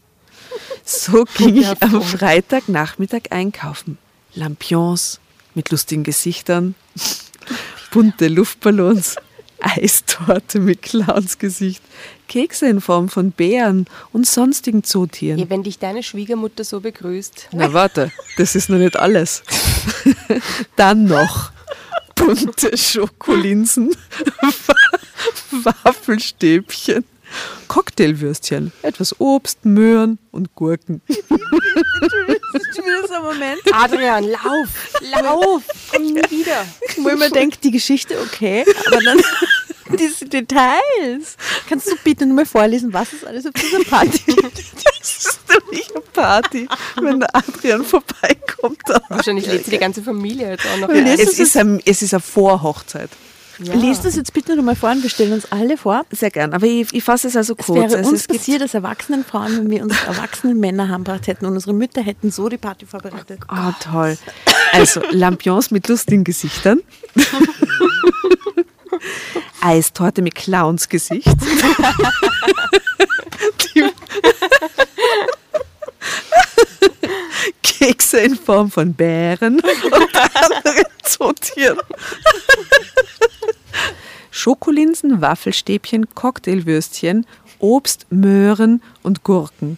[0.83, 3.97] So ging ich am Freitagnachmittag einkaufen.
[4.33, 5.19] Lampions
[5.53, 6.75] mit lustigen Gesichtern,
[7.91, 9.17] bunte Luftballons,
[9.59, 11.81] Eistorte mit Clownsgesicht,
[12.27, 15.39] Kekse in Form von Bären und sonstigen Zootieren.
[15.39, 17.49] Ja, wenn dich deine Schwiegermutter so begrüßt.
[17.51, 19.43] Na warte, das ist noch nicht alles.
[20.75, 21.51] Dann noch
[22.15, 23.95] bunte Schokolinsen,
[25.51, 27.03] Waffelstäbchen,
[27.67, 31.01] Cocktailwürstchen, etwas Obst, Möhren und Gurken.
[33.21, 33.61] Moment.
[33.71, 36.65] Adrian, lauf, lauf, komm nie wieder.
[36.97, 39.21] Wo ich mir denke, die Geschichte okay, aber dann
[39.99, 41.37] diese Details.
[41.67, 44.57] Kannst du bitte nur mal vorlesen, was es alles auf dieser Party gibt?
[44.83, 46.67] Das ist nämlich eine Party,
[47.01, 48.81] wenn der Adrian vorbeikommt.
[49.09, 51.43] Wahrscheinlich lädt sie die ganze Familie jetzt auch noch Es ein.
[51.43, 53.09] ist, eine, es ist eine Vorhochzeit.
[53.59, 53.73] Ja.
[53.73, 56.05] Lies das jetzt bitte nochmal vor und wir stellen uns alle vor.
[56.11, 57.77] Sehr gern, aber ich, ich fasse es also Es kurz.
[57.79, 61.45] wäre Also uns es passiert als erwachsenen Frauen, wenn wir unsere erwachsenen Männer heimgebracht hätten
[61.45, 63.39] und unsere Mütter hätten so die Party vorbereitet.
[63.47, 64.17] Ah, toll.
[64.73, 66.81] Also Lampions mit lustigen Gesichtern.
[69.61, 71.27] Eistorte mit Clownsgesicht.
[73.75, 73.89] Die-
[77.63, 81.79] Kekse in Form von Bären und anderen Zootieren.
[84.35, 87.25] Schokolinsen, Waffelstäbchen, Cocktailwürstchen,
[87.59, 89.77] Obst, Möhren und Gurken.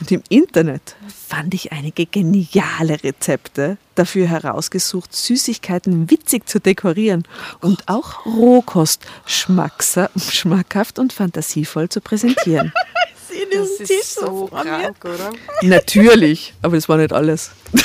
[0.00, 0.96] Und im Internet
[1.28, 7.24] fand ich einige geniale Rezepte dafür herausgesucht, Süßigkeiten witzig zu dekorieren
[7.60, 12.72] und auch Rohkost schmackhaft und fantasievoll zu präsentieren.
[13.50, 15.30] Das ist so krank, oder?
[15.62, 17.50] Natürlich, aber das war nicht alles.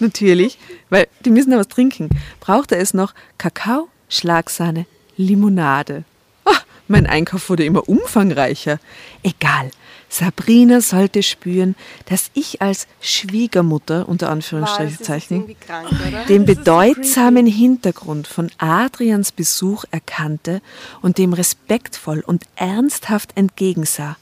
[0.00, 0.58] Natürlich,
[0.94, 2.08] weil die müssen ja was trinken.
[2.38, 6.04] Brauchte es noch Kakao, Schlagsahne, Limonade.
[6.44, 8.78] Ah, mein Einkauf wurde immer umfangreicher.
[9.24, 9.72] Egal,
[10.08, 11.74] Sabrina sollte spüren,
[12.06, 16.24] dass ich als Schwiegermutter, unter Anführungszeichen, krank, oder?
[16.26, 20.62] den bedeutsamen Hintergrund von Adrians Besuch erkannte
[21.02, 24.16] und dem respektvoll und ernsthaft entgegensah.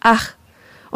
[0.00, 0.32] Ach,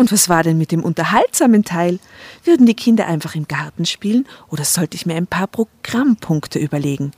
[0.01, 1.99] und was war denn mit dem unterhaltsamen Teil?
[2.45, 7.13] Würden die Kinder einfach im Garten spielen oder sollte ich mir ein paar Programmpunkte überlegen?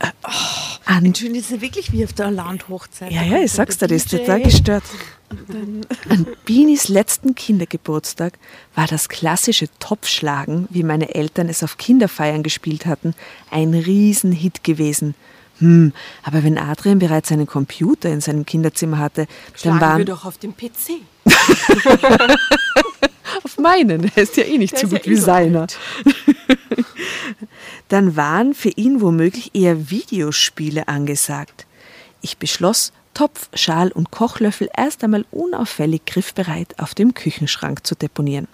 [0.00, 3.12] Äh, oh, Schön, das ist ja wirklich wie auf der Landhochzeit.
[3.12, 4.84] ja, ja, ich sag's dir, das ist total gestört.
[6.08, 8.38] An Binis letzten Kindergeburtstag
[8.74, 13.14] war das klassische Topfschlagen, wie meine Eltern es auf Kinderfeiern gespielt hatten,
[13.50, 15.14] ein Riesenhit gewesen.
[15.58, 15.92] Hm,
[16.22, 20.24] aber wenn Adrian bereits einen Computer in seinem Kinderzimmer hatte, dann Schlagen wir waren doch
[20.24, 21.02] auf dem PC.
[23.44, 25.66] auf meinen, er ist ja eh nicht Der so ja gut eh wie so seiner.
[27.88, 31.66] dann waren für ihn womöglich eher Videospiele angesagt.
[32.20, 38.46] Ich beschloss, Topf, Schal und Kochlöffel erst einmal unauffällig griffbereit auf dem Küchenschrank zu deponieren.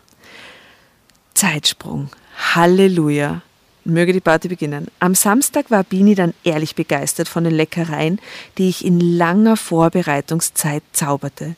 [1.35, 2.09] Zeitsprung.
[2.55, 3.43] Halleluja.
[3.85, 4.89] Möge die Party beginnen.
[4.99, 8.19] Am Samstag war Bini dann ehrlich begeistert von den Leckereien,
[8.59, 11.57] die ich in langer Vorbereitungszeit zauberte.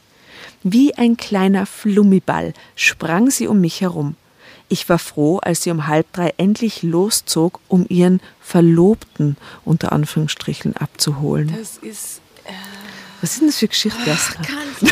[0.62, 4.16] Wie ein kleiner Flummiball sprang sie um mich herum.
[4.68, 10.76] Ich war froh, als sie um halb drei endlich loszog, um ihren Verlobten unter Anführungsstrichen
[10.76, 11.54] abzuholen.
[11.56, 12.20] Das ist.
[13.20, 13.98] Was ist denn das für Geschichte?
[14.04, 14.86] Kannst du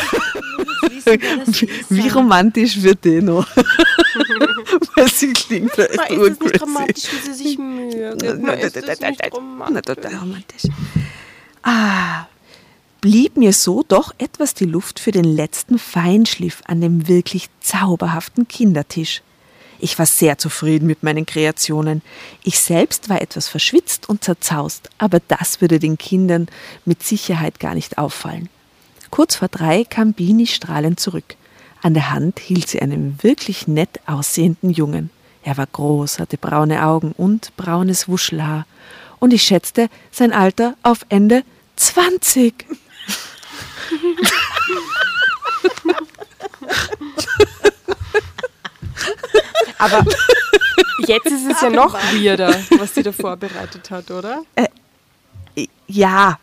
[1.67, 3.47] wissen, Wie, romantisch wird die noch?
[4.95, 8.19] Weil sie klingt echt Ma, ist es nicht dramatisch, wie sie sich mögen?
[8.59, 10.21] Ist das nicht romantisch?
[10.21, 10.63] romantisch.
[11.63, 12.27] Ah,
[13.01, 18.47] blieb mir so doch etwas die Luft für den letzten Feinschliff an dem wirklich zauberhaften
[18.47, 19.21] Kindertisch.
[19.79, 22.01] Ich war sehr zufrieden mit meinen Kreationen.
[22.43, 26.47] Ich selbst war etwas verschwitzt und zerzaust, aber das würde den Kindern
[26.85, 28.49] mit Sicherheit gar nicht auffallen.
[29.11, 31.35] Kurz vor drei kam Bini strahlend zurück.
[31.81, 35.09] An der Hand hielt sie einen wirklich nett aussehenden Jungen.
[35.43, 38.65] Er war groß, hatte braune Augen und braunes Wuschelhaar.
[39.19, 41.43] Und ich schätzte sein Alter auf Ende
[41.75, 42.65] 20.
[49.77, 50.05] Aber
[51.07, 54.43] jetzt ist es ja noch weirder, was sie da vorbereitet hat, oder?
[55.87, 56.39] Ja,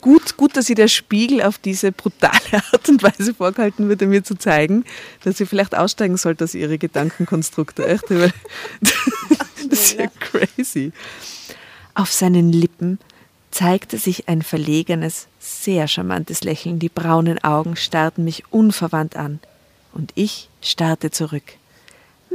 [0.00, 4.08] gut, gut, dass ihr der Spiegel auf diese brutale Art und Weise vorgehalten wird, um
[4.10, 4.84] mir zu zeigen,
[5.24, 7.86] dass sie vielleicht aussteigen sollte aus ihre Gedankenkonstrukte.
[7.86, 8.32] Echt, weil
[8.80, 10.92] das ist ja crazy.
[11.94, 12.98] Auf seinen Lippen
[13.50, 16.78] zeigte sich ein verlegenes, sehr charmantes Lächeln.
[16.78, 19.40] Die braunen Augen starrten mich unverwandt an.
[19.92, 21.54] Und ich starrte zurück.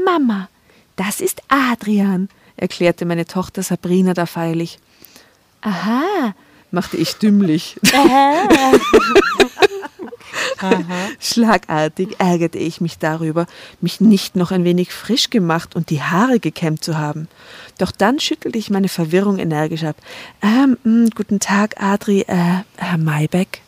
[0.06, 0.50] Mama,
[0.96, 4.80] das ist Adrian, erklärte meine Tochter Sabrina da feierlich.
[5.62, 6.34] Aha,
[6.72, 7.80] machte ich dümmlich.
[11.20, 13.46] Schlagartig ärgerte ich mich darüber,
[13.82, 17.28] mich nicht noch ein wenig frisch gemacht und die Haare gekämmt zu haben.
[17.78, 19.98] Doch dann schüttelte ich meine Verwirrung energisch ab.
[20.42, 23.62] Ähm, mh, guten Tag, Adri, äh, Herr Maybeck.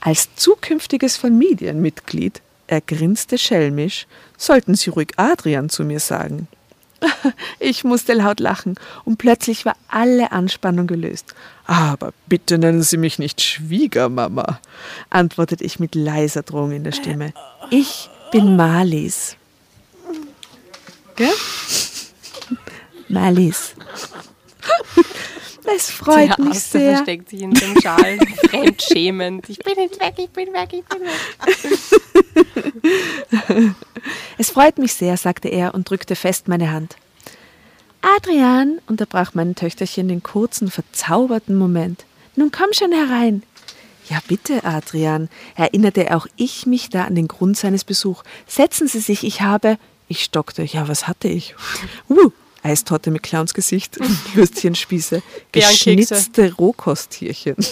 [0.00, 6.46] Als zukünftiges Familienmitglied, er grinste schelmisch, sollten Sie ruhig Adrian zu mir sagen.
[7.60, 11.34] Ich musste laut lachen und plötzlich war alle Anspannung gelöst.
[11.66, 14.60] Aber bitte nennen Sie mich nicht Schwiegermama,
[15.10, 17.32] antwortete ich mit leiser Drohung in der Stimme.
[17.70, 19.36] Ich bin Marlies.
[21.16, 21.28] Gell?
[23.08, 23.74] Marlies.
[25.76, 26.94] Es freut Der mich Arzt sehr.
[26.96, 28.18] versteckt sich in dem Schal,
[28.50, 29.48] fremdschämend.
[29.48, 31.20] Ich bin jetzt weg, ich bin weg, ich bin weg.
[34.38, 36.96] Es freut mich sehr, sagte er und drückte fest meine Hand.
[38.00, 42.04] Adrian, unterbrach mein Töchterchen den kurzen, verzauberten Moment.
[42.36, 43.42] Nun komm schon herein.
[44.08, 48.22] Ja, bitte, Adrian, erinnerte auch ich mich da an den Grund seines Besuchs.
[48.46, 49.76] Setzen Sie sich, ich habe.
[50.06, 50.62] Ich stockte.
[50.62, 51.54] Ja, was hatte ich?
[52.08, 52.30] Uh,
[52.62, 53.98] Eistorte mit Clownsgesicht,
[54.34, 57.56] Würstchenspieße, geschnitzte Rohkosttierchen,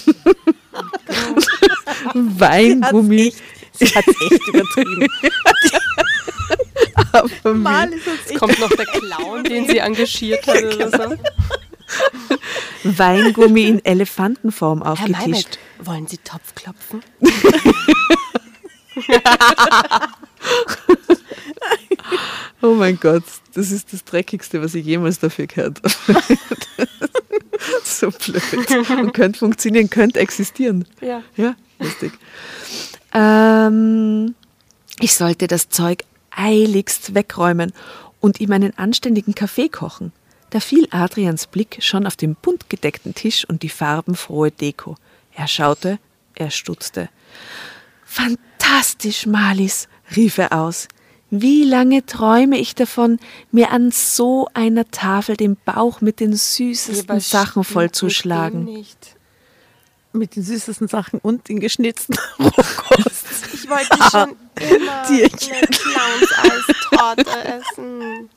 [2.14, 3.32] Weingummi.
[3.72, 5.08] Sie hat echt übertrieben.
[7.12, 11.16] Aber Mal ist es Jetzt kommt noch der Clown, den sie engagiert hat oder so.
[12.84, 15.26] Weingummi in Elefantenform Herr aufgetischt.
[15.26, 17.02] Maybert, wollen Sie Topf klopfen?
[22.62, 26.22] Oh mein Gott, das ist das Dreckigste, was ich jemals dafür gehört habe.
[27.84, 28.88] so blöd.
[28.90, 30.86] Und könnte funktionieren, könnte existieren.
[31.00, 31.22] Ja.
[31.36, 32.12] Ja, lustig.
[33.12, 34.34] Ähm,
[35.00, 37.72] ich sollte das Zeug eiligst wegräumen
[38.20, 40.12] und ihm einen anständigen Kaffee kochen.
[40.50, 44.96] Da fiel Adrians Blick schon auf den bunt gedeckten Tisch und die farbenfrohe Deko.
[45.34, 45.98] Er schaute,
[46.34, 47.08] er stutzte.
[48.04, 50.88] Fantastisch, Malis, rief er aus.
[51.40, 53.18] Wie lange träume ich davon,
[53.50, 58.64] mir an so einer Tafel den Bauch mit den süßesten Sachen vollzuschlagen.
[58.64, 59.16] nicht.
[60.12, 63.26] Mit den süßesten Sachen und den geschnitzten Rohkost.
[63.52, 64.36] Ich wollte schon
[64.78, 65.52] immer Tierchen.
[65.52, 68.30] eine Clowns-Eistorte essen.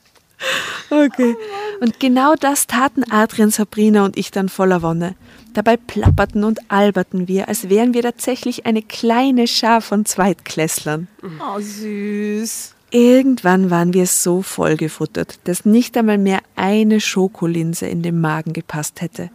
[0.90, 1.36] Okay.
[1.82, 5.16] Und genau das taten Adrian, Sabrina und ich dann voller Wonne.
[5.54, 11.08] Dabei plapperten und alberten wir, als wären wir tatsächlich eine kleine Schar von Zweitklässlern.
[11.24, 12.76] Oh, süß.
[12.92, 19.02] Irgendwann waren wir so vollgefuttert, dass nicht einmal mehr eine Schokolinse in den Magen gepasst
[19.02, 19.30] hätte.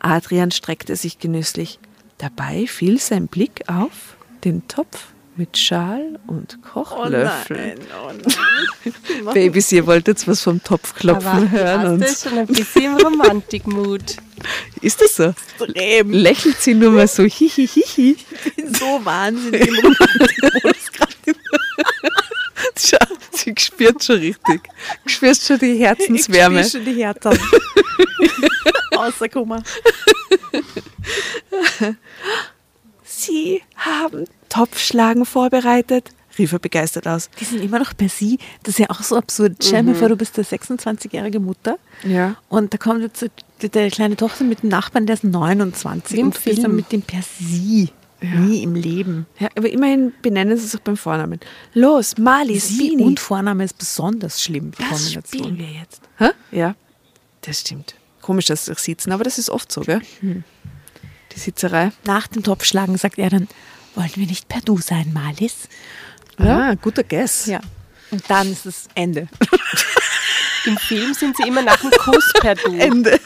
[0.00, 1.78] Adrian streckte sich genüsslich.
[2.18, 7.56] Dabei fiel sein Blick auf den Topf mit Schal und Oh Kochlöffel.
[7.56, 8.12] nein, oh
[9.24, 9.34] nein.
[9.34, 11.86] Babys, ihr wollt jetzt was vom Topfklopfen Aber hören.
[11.94, 14.16] Und das ist schon ein bisschen im Romantikmut.
[14.80, 15.34] ist das so?
[15.58, 16.10] Extrem.
[16.12, 18.16] Lächelt sie nur mal so hihihihi.
[18.44, 20.73] Ich bin so wahnsinnig im Romantikmodus gerade.
[22.78, 22.98] Schau,
[23.32, 24.62] sie spürt schon richtig.
[25.04, 26.60] Du spürst schon die Herzenswärme.
[26.62, 27.38] Ich spüre schon die Herzen.
[28.96, 29.62] Außer Kummer.
[33.04, 37.30] Sie haben Topfschlagen vorbereitet, rief er begeistert aus.
[37.40, 38.38] Die sind immer noch bei sie.
[38.62, 39.56] Das ist ja auch so absurd.
[39.62, 42.36] Stell dir vor, du bist eine 26-jährige Mutter Ja.
[42.48, 43.26] und da kommt jetzt so
[43.62, 46.58] die- deine kleine Tochter mit dem Nachbarn, der ist 29 Wie im und du bist
[46.58, 46.76] dann Film.
[46.76, 47.90] mit dem per sie.
[48.32, 49.26] Nie im Leben.
[49.38, 49.48] ja.
[49.56, 51.40] Aber immerhin benennen sie es auch beim Vornamen.
[51.74, 53.02] Los, Mali, Sie Spini.
[53.02, 54.72] und Vorname ist besonders schlimm.
[54.72, 55.22] Die das Kombination.
[55.42, 56.00] spielen wir jetzt.
[56.18, 56.30] Hä?
[56.52, 56.74] Ja,
[57.42, 57.94] das stimmt.
[58.20, 60.00] Komisch, dass sie sich sitzen, aber das ist oft so, gell?
[60.22, 61.92] Die Sitzerei.
[62.06, 63.48] Nach dem Topfschlagen sagt er dann,
[63.94, 65.68] wollen wir nicht per Du sein, Malis?
[66.38, 67.46] Ah, guter Guess.
[67.46, 67.60] Ja.
[68.10, 69.28] Und dann ist das Ende.
[70.66, 72.72] Im Film sind sie immer nach dem Kuss per Du.
[72.72, 73.20] Ende.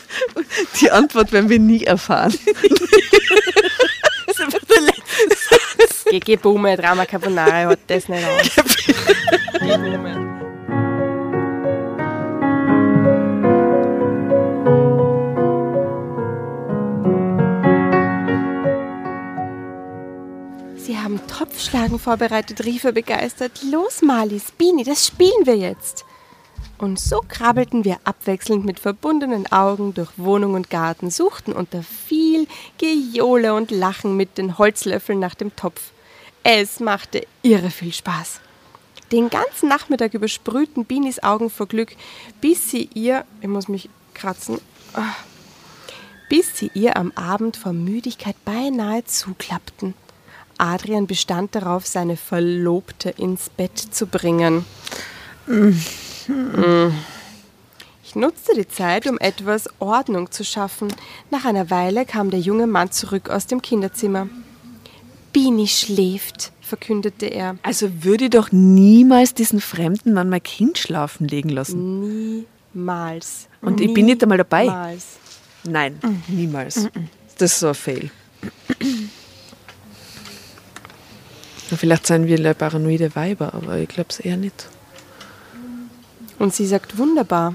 [0.80, 2.34] Die Antwort werden wir nie erfahren.
[5.78, 8.56] Letzte GG Bume, Drama Carbonara hat das nicht aus.
[9.60, 10.38] GG Bume.
[20.76, 23.60] Sie haben Topfschlagen vorbereitet, rief er begeistert.
[23.70, 26.06] Los, Marlies, Bini, das spielen wir jetzt.
[26.78, 31.82] Und so krabbelten wir abwechselnd mit verbundenen Augen durch Wohnung und Garten, suchten unter
[32.28, 35.92] viel Gejohle und Lachen mit den Holzlöffeln nach dem Topf.
[36.42, 38.40] Es machte irre viel Spaß.
[39.12, 41.96] Den ganzen Nachmittag übersprühten Binis Augen vor Glück,
[42.40, 44.60] bis sie ihr, ich muss mich kratzen,
[44.92, 45.14] ah,
[46.28, 49.94] bis sie ihr am Abend vor Müdigkeit beinahe zuklappten.
[50.58, 54.66] Adrian bestand darauf, seine Verlobte ins Bett zu bringen.
[58.08, 60.88] Ich nutzte die Zeit, um etwas Ordnung zu schaffen.
[61.30, 64.28] Nach einer Weile kam der junge Mann zurück aus dem Kinderzimmer.
[65.34, 67.58] Bini schläft, verkündete er.
[67.62, 72.46] Also würde ich doch niemals diesen fremden Mann mein Kind schlafen legen lassen.
[72.72, 73.48] Niemals.
[73.60, 74.62] Und ich bin nicht einmal dabei.
[74.62, 75.04] Niemals.
[75.64, 76.88] Nein, niemals.
[77.36, 78.10] Das ist so ein Fail.
[81.76, 84.66] Vielleicht seien wir paranoide Weiber, aber ich glaube es eher nicht.
[86.38, 87.54] Und sie sagt, wunderbar.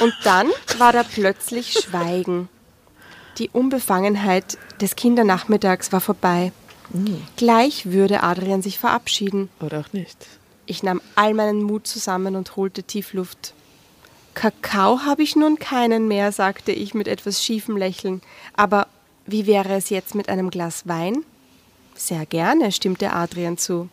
[0.00, 2.48] Und dann war da plötzlich Schweigen.
[3.38, 6.52] Die Unbefangenheit des Kindernachmittags war vorbei.
[7.36, 9.48] Gleich würde Adrian sich verabschieden.
[9.60, 10.26] Oder auch nicht.
[10.66, 13.54] Ich nahm all meinen Mut zusammen und holte tief Luft.
[14.34, 18.20] Kakao habe ich nun keinen mehr, sagte ich mit etwas schiefem Lächeln.
[18.54, 18.86] Aber
[19.24, 21.24] wie wäre es jetzt mit einem Glas Wein?
[21.94, 23.88] Sehr gerne, stimmte Adrian zu.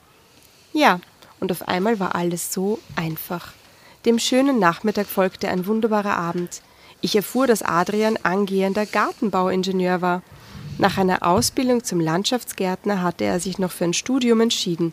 [0.74, 1.00] Ja,
[1.40, 3.54] und auf einmal war alles so einfach.
[4.06, 6.62] Dem schönen Nachmittag folgte ein wunderbarer Abend.
[7.00, 10.22] Ich erfuhr, dass Adrian angehender Gartenbauingenieur war.
[10.78, 14.92] Nach einer Ausbildung zum Landschaftsgärtner hatte er sich noch für ein Studium entschieden.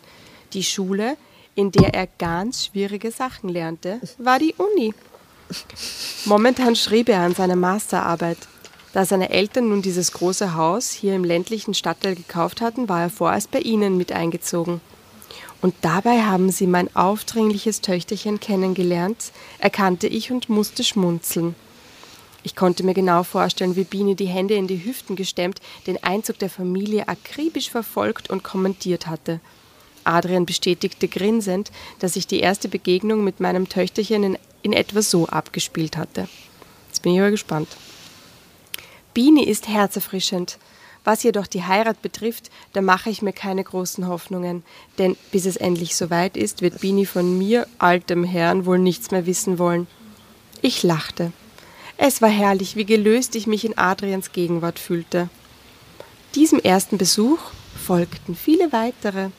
[0.53, 1.17] Die Schule,
[1.55, 4.93] in der er ganz schwierige Sachen lernte, war die Uni.
[6.23, 8.37] Momentan schrieb er an seiner Masterarbeit.
[8.93, 13.09] Da seine Eltern nun dieses große Haus hier im ländlichen Stadtteil gekauft hatten, war er
[13.09, 14.79] vorerst bei ihnen mit eingezogen.
[15.61, 21.55] Und dabei haben sie mein aufdringliches Töchterchen kennengelernt, erkannte ich und musste schmunzeln.
[22.43, 26.39] Ich konnte mir genau vorstellen, wie Biene die Hände in die Hüften gestemmt den Einzug
[26.39, 29.39] der Familie akribisch verfolgt und kommentiert hatte.
[30.03, 35.27] Adrian bestätigte grinsend, dass sich die erste Begegnung mit meinem Töchterchen in, in etwa so
[35.27, 36.27] abgespielt hatte.
[36.87, 37.69] Jetzt bin ich aber gespannt.
[39.13, 40.57] Biene ist herzerfrischend.
[41.03, 44.63] Was jedoch die Heirat betrifft, da mache ich mir keine großen Hoffnungen,
[44.97, 49.25] denn bis es endlich soweit ist, wird Bini von mir, altem Herrn, wohl nichts mehr
[49.25, 49.87] wissen wollen.
[50.61, 51.31] Ich lachte.
[51.97, 55.29] Es war herrlich, wie gelöst ich mich in Adrians Gegenwart fühlte.
[56.35, 57.39] Diesem ersten Besuch
[57.75, 59.29] folgten viele weitere,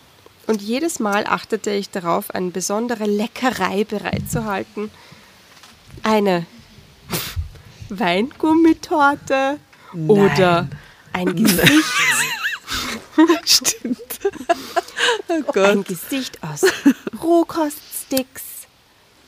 [0.46, 4.90] und jedes Mal achtete ich darauf, eine besondere Leckerei bereitzuhalten.
[6.02, 6.46] Eine
[7.88, 9.58] Weingummitorte
[10.08, 10.68] oder
[11.12, 11.84] ein Gesicht,
[13.44, 13.98] Stimmt.
[15.28, 15.84] Oh ein.
[15.84, 16.62] Gesicht aus
[17.22, 18.42] Rohkoststicks.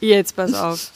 [0.01, 0.91] Jetzt pass auf.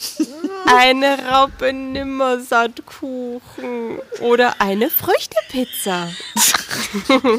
[0.67, 6.11] Eine Raupe Nimmersattkuchen oder eine Früchtepizza.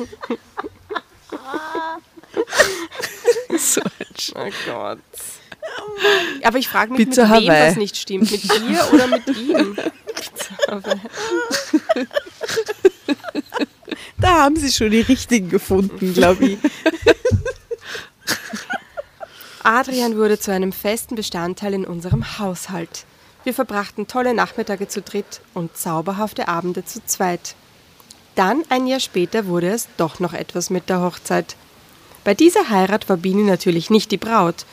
[3.57, 4.99] So ein Oh Gott.
[6.43, 7.69] Aber ich frage mich, Pizza mit wem Hawaii.
[7.69, 8.31] was nicht stimmt.
[8.31, 9.75] Mit dir oder mit ihm?
[10.15, 10.99] Pizza Hawaii.
[14.19, 16.57] Da haben sie schon die richtigen gefunden, glaube ich.
[19.63, 23.05] Adrian wurde zu einem festen Bestandteil in unserem Haushalt.
[23.43, 27.55] Wir verbrachten tolle Nachmittage zu dritt und zauberhafte Abende zu zweit.
[28.35, 31.55] Dann, ein Jahr später, wurde es doch noch etwas mit der Hochzeit.
[32.23, 34.65] Bei dieser Heirat war Bini natürlich nicht die Braut,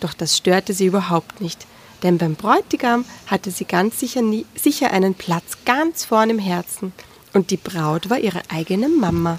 [0.00, 1.66] doch das störte sie überhaupt nicht,
[2.02, 6.92] denn beim Bräutigam hatte sie ganz sicher, nie, sicher einen Platz ganz vorn im Herzen
[7.34, 9.38] und die Braut war ihre eigene Mama.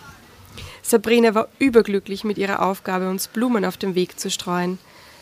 [0.84, 4.78] Sabrina war überglücklich mit ihrer Aufgabe, uns Blumen auf dem Weg zu streuen.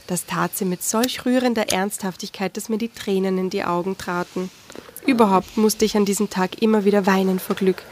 [0.08, 4.52] Das tat sie mit solch rührender Ernsthaftigkeit, dass mir die Tränen in die Augen traten.
[5.06, 7.84] Überhaupt musste ich an diesem Tag immer wieder weinen vor Glück.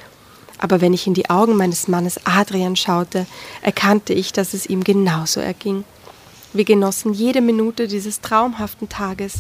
[0.58, 3.26] Aber wenn ich in die Augen meines Mannes Adrian schaute,
[3.62, 5.86] erkannte ich, dass es ihm genauso erging.
[6.54, 9.36] Wir genossen jede Minute dieses traumhaften Tages.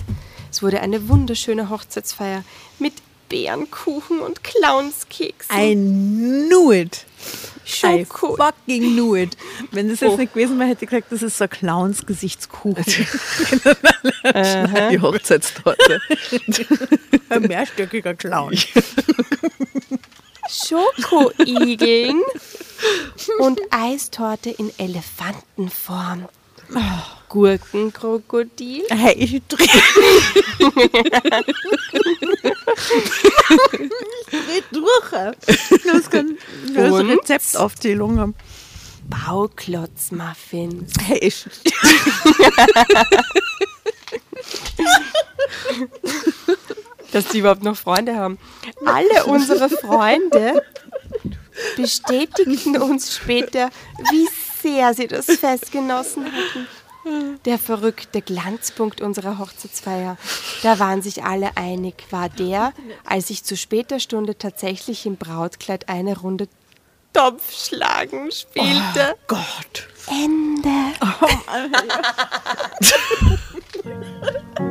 [0.49, 2.43] Es wurde eine wunderschöne Hochzeitsfeier
[2.79, 2.93] mit
[3.31, 5.55] Bärenkuchen und Clownskeksen.
[5.57, 7.05] I knew it.
[7.83, 8.35] I Schoko.
[8.35, 9.37] fucking knew it.
[9.71, 10.17] Wenn das jetzt Oh.
[10.17, 12.83] nicht gewesen wäre, hätte ich gesagt, das ist so ein Clowns-Gesichtskuchen.
[14.91, 16.01] Die Hochzeitstorte.
[17.29, 18.57] ein mehrstöckiger Clown.
[20.49, 22.21] Schokoigeln
[23.39, 26.27] und Eistorte in Elefantenform.
[27.29, 29.63] Gurkenkrokodil, Hey, ich dreh.
[29.63, 29.69] ich
[34.29, 35.11] dreh durch.
[35.85, 36.37] Das kann
[36.73, 37.09] das Und?
[37.09, 38.35] Rezeptaufzählung haben.
[39.09, 41.45] Bauklotzmuffins, Hey, ich.
[47.11, 48.37] dass die überhaupt noch Freunde haben.
[48.85, 50.63] Alle unsere Freunde
[51.75, 53.69] bestätigten uns später,
[54.11, 54.27] wie
[54.61, 56.67] sehr sie das Fest genossen hatten.
[57.45, 60.17] Der verrückte Glanzpunkt unserer Hochzeitsfeier,
[60.61, 62.73] da waren sich alle einig, war der,
[63.05, 66.47] als ich zu später Stunde tatsächlich im Brautkleid eine Runde
[67.13, 69.17] Topfschlagen spielte.
[69.27, 69.87] Gott.
[70.07, 70.69] Ende.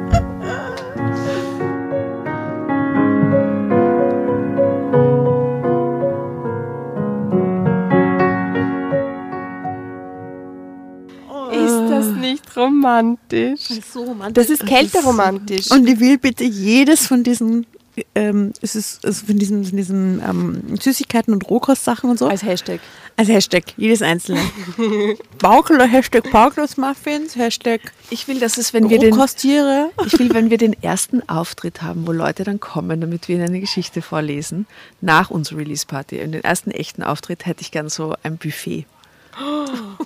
[12.85, 13.61] romantisch.
[13.93, 14.35] So romantisch.
[14.47, 15.71] Das ist kälteromantisch.
[15.71, 17.67] Und ich will bitte jedes von diesen,
[18.15, 22.43] ähm, es ist also von diesen, von diesen ähm, Süßigkeiten und Rohkostsachen und so Als
[22.43, 22.81] Hashtag.
[23.17, 24.41] als Hashtag, jedes einzelne.
[25.39, 29.91] Baukel, Hashtag Bauklotz-Muffins, Hashtag Ich will, dass es, wenn wir den, Rohkostiere.
[30.07, 33.49] ich will, wenn wir den ersten Auftritt haben, wo Leute dann kommen, damit wir ihnen
[33.49, 34.67] eine Geschichte vorlesen,
[35.01, 36.23] nach unserer Release-Party.
[36.23, 38.87] Und den ersten echten Auftritt hätte ich gern so ein Buffet.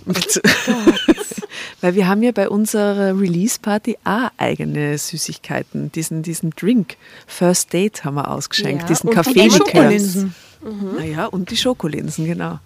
[0.04, 0.40] Mit-
[1.80, 5.92] Weil wir haben ja bei unserer Release-Party auch eigene Süßigkeiten.
[5.92, 6.96] Diesen, diesen Drink,
[7.26, 9.58] First Date haben wir ausgeschenkt, Ja, diesen Kaffee-Likör.
[9.66, 10.34] Schokolinsen.
[10.96, 12.58] Naja, und die Schokolinsen, genau.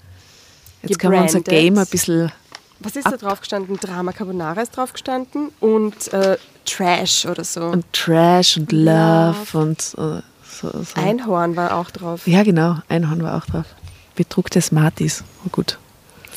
[0.83, 1.63] Jetzt kann man unser Gebrandet.
[1.63, 2.33] Game ein bisschen
[2.79, 3.77] Was ist da drauf gestanden?
[3.77, 7.63] Drama Carbonara ist drauf gestanden und äh, Trash oder so.
[7.63, 10.85] und Trash und Love und äh, so, so.
[10.95, 12.27] Einhorn war auch drauf.
[12.27, 13.67] Ja, genau, Einhorn war auch drauf.
[14.15, 15.25] Bedruckte Smarties.
[15.45, 15.79] Oh gut.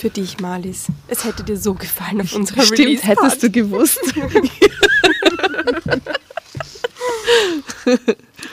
[0.01, 0.87] Für dich, Marlies.
[1.07, 3.99] Es hätte dir so gefallen auf unserer Stimmt, Release hättest du gewusst.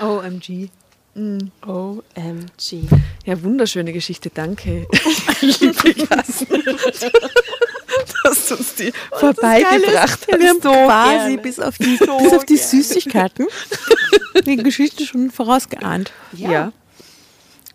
[0.03, 0.68] OMG.
[1.66, 2.88] OMG.
[3.24, 4.86] Ja, wunderschöne Geschichte, danke.
[5.40, 6.64] Liebe Jasmin,
[8.24, 10.38] dass du uns die vorbeigebracht hast.
[10.38, 11.38] Wir haben So quasi gerne.
[11.38, 13.46] bis auf die, bis auf die Süßigkeiten
[14.44, 16.12] die Geschichte schon vorausgeahnt.
[16.34, 16.72] Ja.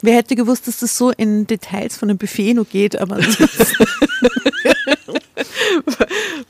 [0.06, 3.20] Wer hätte gewusst, dass das so in Details von einem Buffet noch geht, aber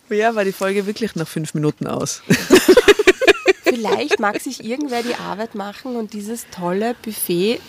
[0.10, 2.24] ja, war die Folge wirklich nach fünf Minuten aus.
[3.64, 7.60] Vielleicht mag sich irgendwer die Arbeit machen und dieses tolle Buffet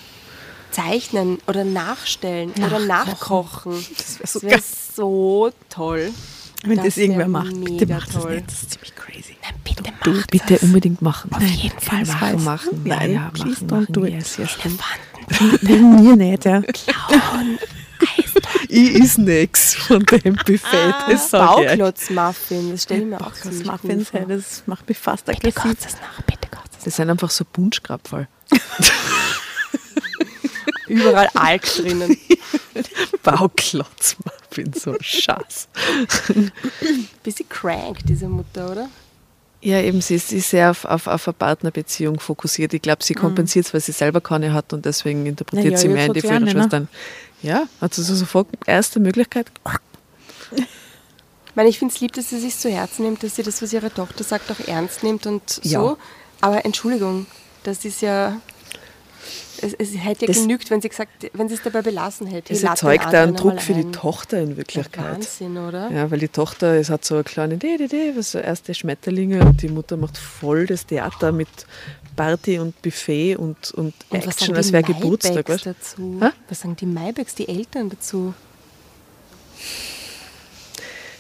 [0.70, 3.74] zeichnen oder nachstellen oder nachkochen.
[3.96, 4.62] Das wäre so Das geil.
[4.96, 6.10] so toll.
[6.64, 8.36] Wenn Das das, irgendwer wär macht, bitte macht das toll.
[8.36, 8.46] nicht.
[8.48, 9.36] Das ist ziemlich crazy.
[9.42, 10.62] Nein, bitte Du, mach bitte das.
[10.62, 11.30] unbedingt machen.
[11.34, 12.80] Auf jeden Fall machen, machen.
[12.84, 13.92] Nein, ja, please machen, don't machen.
[13.92, 14.14] do it.
[14.14, 14.80] Yes, yes, stimmt.
[15.28, 16.62] Bei mir nicht, ja.
[18.68, 21.40] Ich is nix von dem Buffet, das ich euch.
[21.68, 24.20] Bauklotz-Muffin, das stelle ich mir auch Das macht, cool vor.
[24.26, 25.62] das macht mich fast Bitte aggressiv.
[25.62, 28.26] kotzt es nach, bitte kotzt es Das sind einfach so Bunschkrapferl.
[30.88, 32.16] Überall Alk drinnen.
[33.22, 34.16] Bauklotz,
[34.54, 35.68] bin so Schatz.
[37.22, 38.88] Bisschen crank, diese Mutter, oder?
[39.64, 42.74] Ja, eben, sie ist, sehr auf, auf, auf eine Partnerbeziehung fokussiert.
[42.74, 46.04] Ich glaube, sie kompensiert weil sie selber keine hat und deswegen interpretiert Ja, sie mehr
[46.04, 46.86] in die kleine, ne?
[47.40, 49.50] Ja, also so sofort erste Möglichkeit.
[50.54, 53.62] Ich meine, ich finde es lieb, dass sie sich zu Herzen nimmt, dass sie das,
[53.62, 55.62] was ihre Tochter sagt, auch ernst nimmt und so.
[55.62, 55.96] Ja.
[56.42, 57.26] Aber Entschuldigung,
[57.62, 58.40] das ist ja.
[59.64, 62.52] Es, es hätte ja Das- genügt, wenn sie gesagt, wenn sie es dabei belassen hätte.
[62.52, 63.90] Das erzeugt da einen Druck für die.
[63.90, 65.14] Tochter in Ja, Wirklichkeit.
[65.14, 65.90] Wahnsinn, oder?
[65.90, 69.62] Ja, weil die Tochter, es hat so eine kleine Idee, was so erste Schmetterlinge und
[69.62, 71.48] die Mutter macht voll das Theater mit
[72.16, 75.48] Party und Buffet und, und, Und Action, als wäre Geburtstag.
[75.48, 75.66] Weißt?
[75.66, 76.18] dazu?
[76.20, 76.28] Hä?
[76.48, 78.34] Was sagen die Maybachs, die Eltern dazu?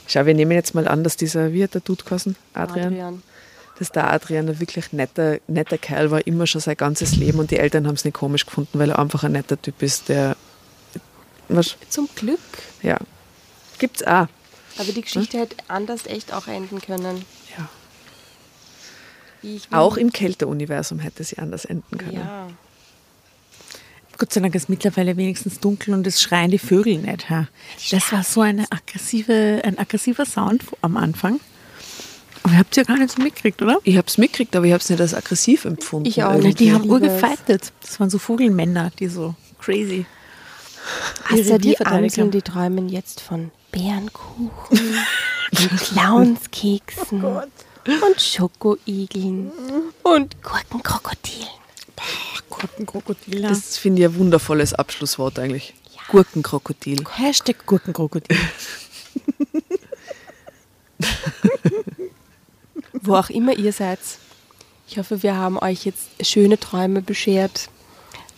[0.06, 2.04] Schau, wir nehmen jetzt mal an, dass dieser, wie hat der Dude?
[2.04, 2.36] Adrian?
[2.54, 3.22] Adrian.
[3.78, 7.50] Dass der Adrian ein wirklich netter, netter Kerl war, immer schon sein ganzes Leben und
[7.50, 10.36] die Eltern haben es nicht komisch gefunden, weil er einfach ein netter Typ ist, der.
[11.48, 11.76] Was?
[11.88, 12.38] Zum Glück.
[12.82, 12.98] Ja.
[13.78, 14.28] Gibt's auch.
[14.78, 17.24] Aber die Geschichte hätte anders echt auch enden können.
[19.42, 19.68] Ja.
[19.70, 22.14] Auch im Kälteuniversum hätte sie anders enden können.
[22.14, 22.48] Ja.
[24.16, 27.28] Gott sei Dank ist mittlerweile wenigstens dunkel und es schreien die Vögel nicht.
[27.30, 27.48] Ha?
[27.90, 31.40] Das war so eine aggressive, ein aggressiver Sound am Anfang.
[32.44, 33.78] Aber ihr habt ja gar nicht so mitgekriegt, oder?
[33.84, 36.06] Ich habe es mitgekriegt, aber ich habe es nicht als aggressiv empfunden.
[36.06, 36.48] Ich auch irgendwie.
[36.48, 36.60] nicht.
[36.60, 36.90] Die haben es.
[36.90, 37.72] urgefeitet.
[37.80, 40.04] Das waren so Vogelmänner, die so crazy.
[41.30, 44.50] Also Revier die Amseln, die träumen jetzt von Bärenkuchen
[45.78, 49.50] Clownskeksen und Schokoigeln
[50.02, 51.48] und Gurkenkrokodilen.
[52.50, 53.40] Gurkenkrokodil.
[53.40, 55.72] Das finde ich ein wundervolles Abschlusswort eigentlich.
[56.10, 57.04] Gurkenkrokodil.
[57.16, 58.36] Hashtag Gurkenkrokodil.
[63.06, 63.98] Wo auch immer ihr seid.
[64.88, 67.68] Ich hoffe, wir haben euch jetzt schöne Träume beschert,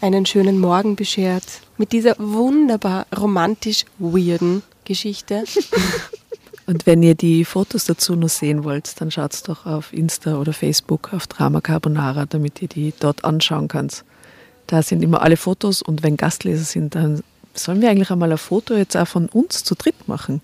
[0.01, 1.45] einen schönen Morgen beschert
[1.79, 5.45] mit dieser wunderbar romantisch weirden Geschichte.
[6.67, 10.53] Und wenn ihr die Fotos dazu noch sehen wollt, dann schaut doch auf Insta oder
[10.53, 14.05] Facebook auf Drama Carbonara, damit ihr die dort anschauen könnt.
[14.67, 17.23] Da sind immer alle Fotos und wenn Gastleser sind, dann
[17.55, 20.43] sollen wir eigentlich einmal ein Foto jetzt auch von uns zu dritt machen.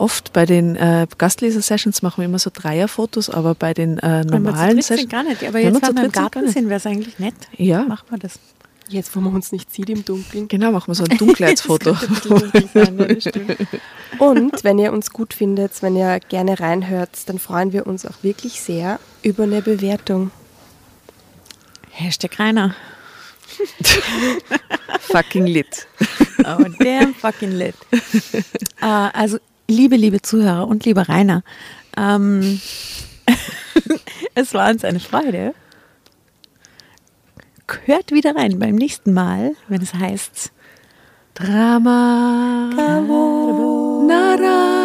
[0.00, 4.24] Oft bei den äh, Gastleser-Sessions machen wir immer so Dreierfotos, aber bei den äh, Wenn
[4.24, 5.10] wir zu normalen Sessions.
[5.10, 5.42] gar nicht.
[5.44, 6.54] Aber Wenn jetzt, wenn wir im Garten nicht.
[6.54, 7.34] sind, wäre es eigentlich nett.
[7.58, 7.82] Ja.
[7.82, 8.38] Machen wir das.
[8.88, 10.48] Jetzt, wo man uns nicht sieht im Dunkeln.
[10.48, 11.90] Genau, machen wir so ein Dunkelheitsfoto.
[14.18, 18.22] Und wenn ihr uns gut findet, wenn ihr gerne reinhört, dann freuen wir uns auch
[18.22, 20.30] wirklich sehr über eine Bewertung.
[21.90, 22.74] Hashtag Rainer.
[25.00, 25.86] Fucking lit.
[26.38, 27.74] Oh, damn fucking lit.
[28.80, 29.38] äh, also,
[29.70, 31.42] liebe, liebe Zuhörer und lieber Rainer,
[31.96, 32.60] Ähm,
[34.34, 35.54] es war uns eine Freude.
[37.84, 40.52] Hört wieder rein beim nächsten Mal, wenn es heißt
[41.34, 42.70] Drama.
[42.76, 44.79] Carbonara.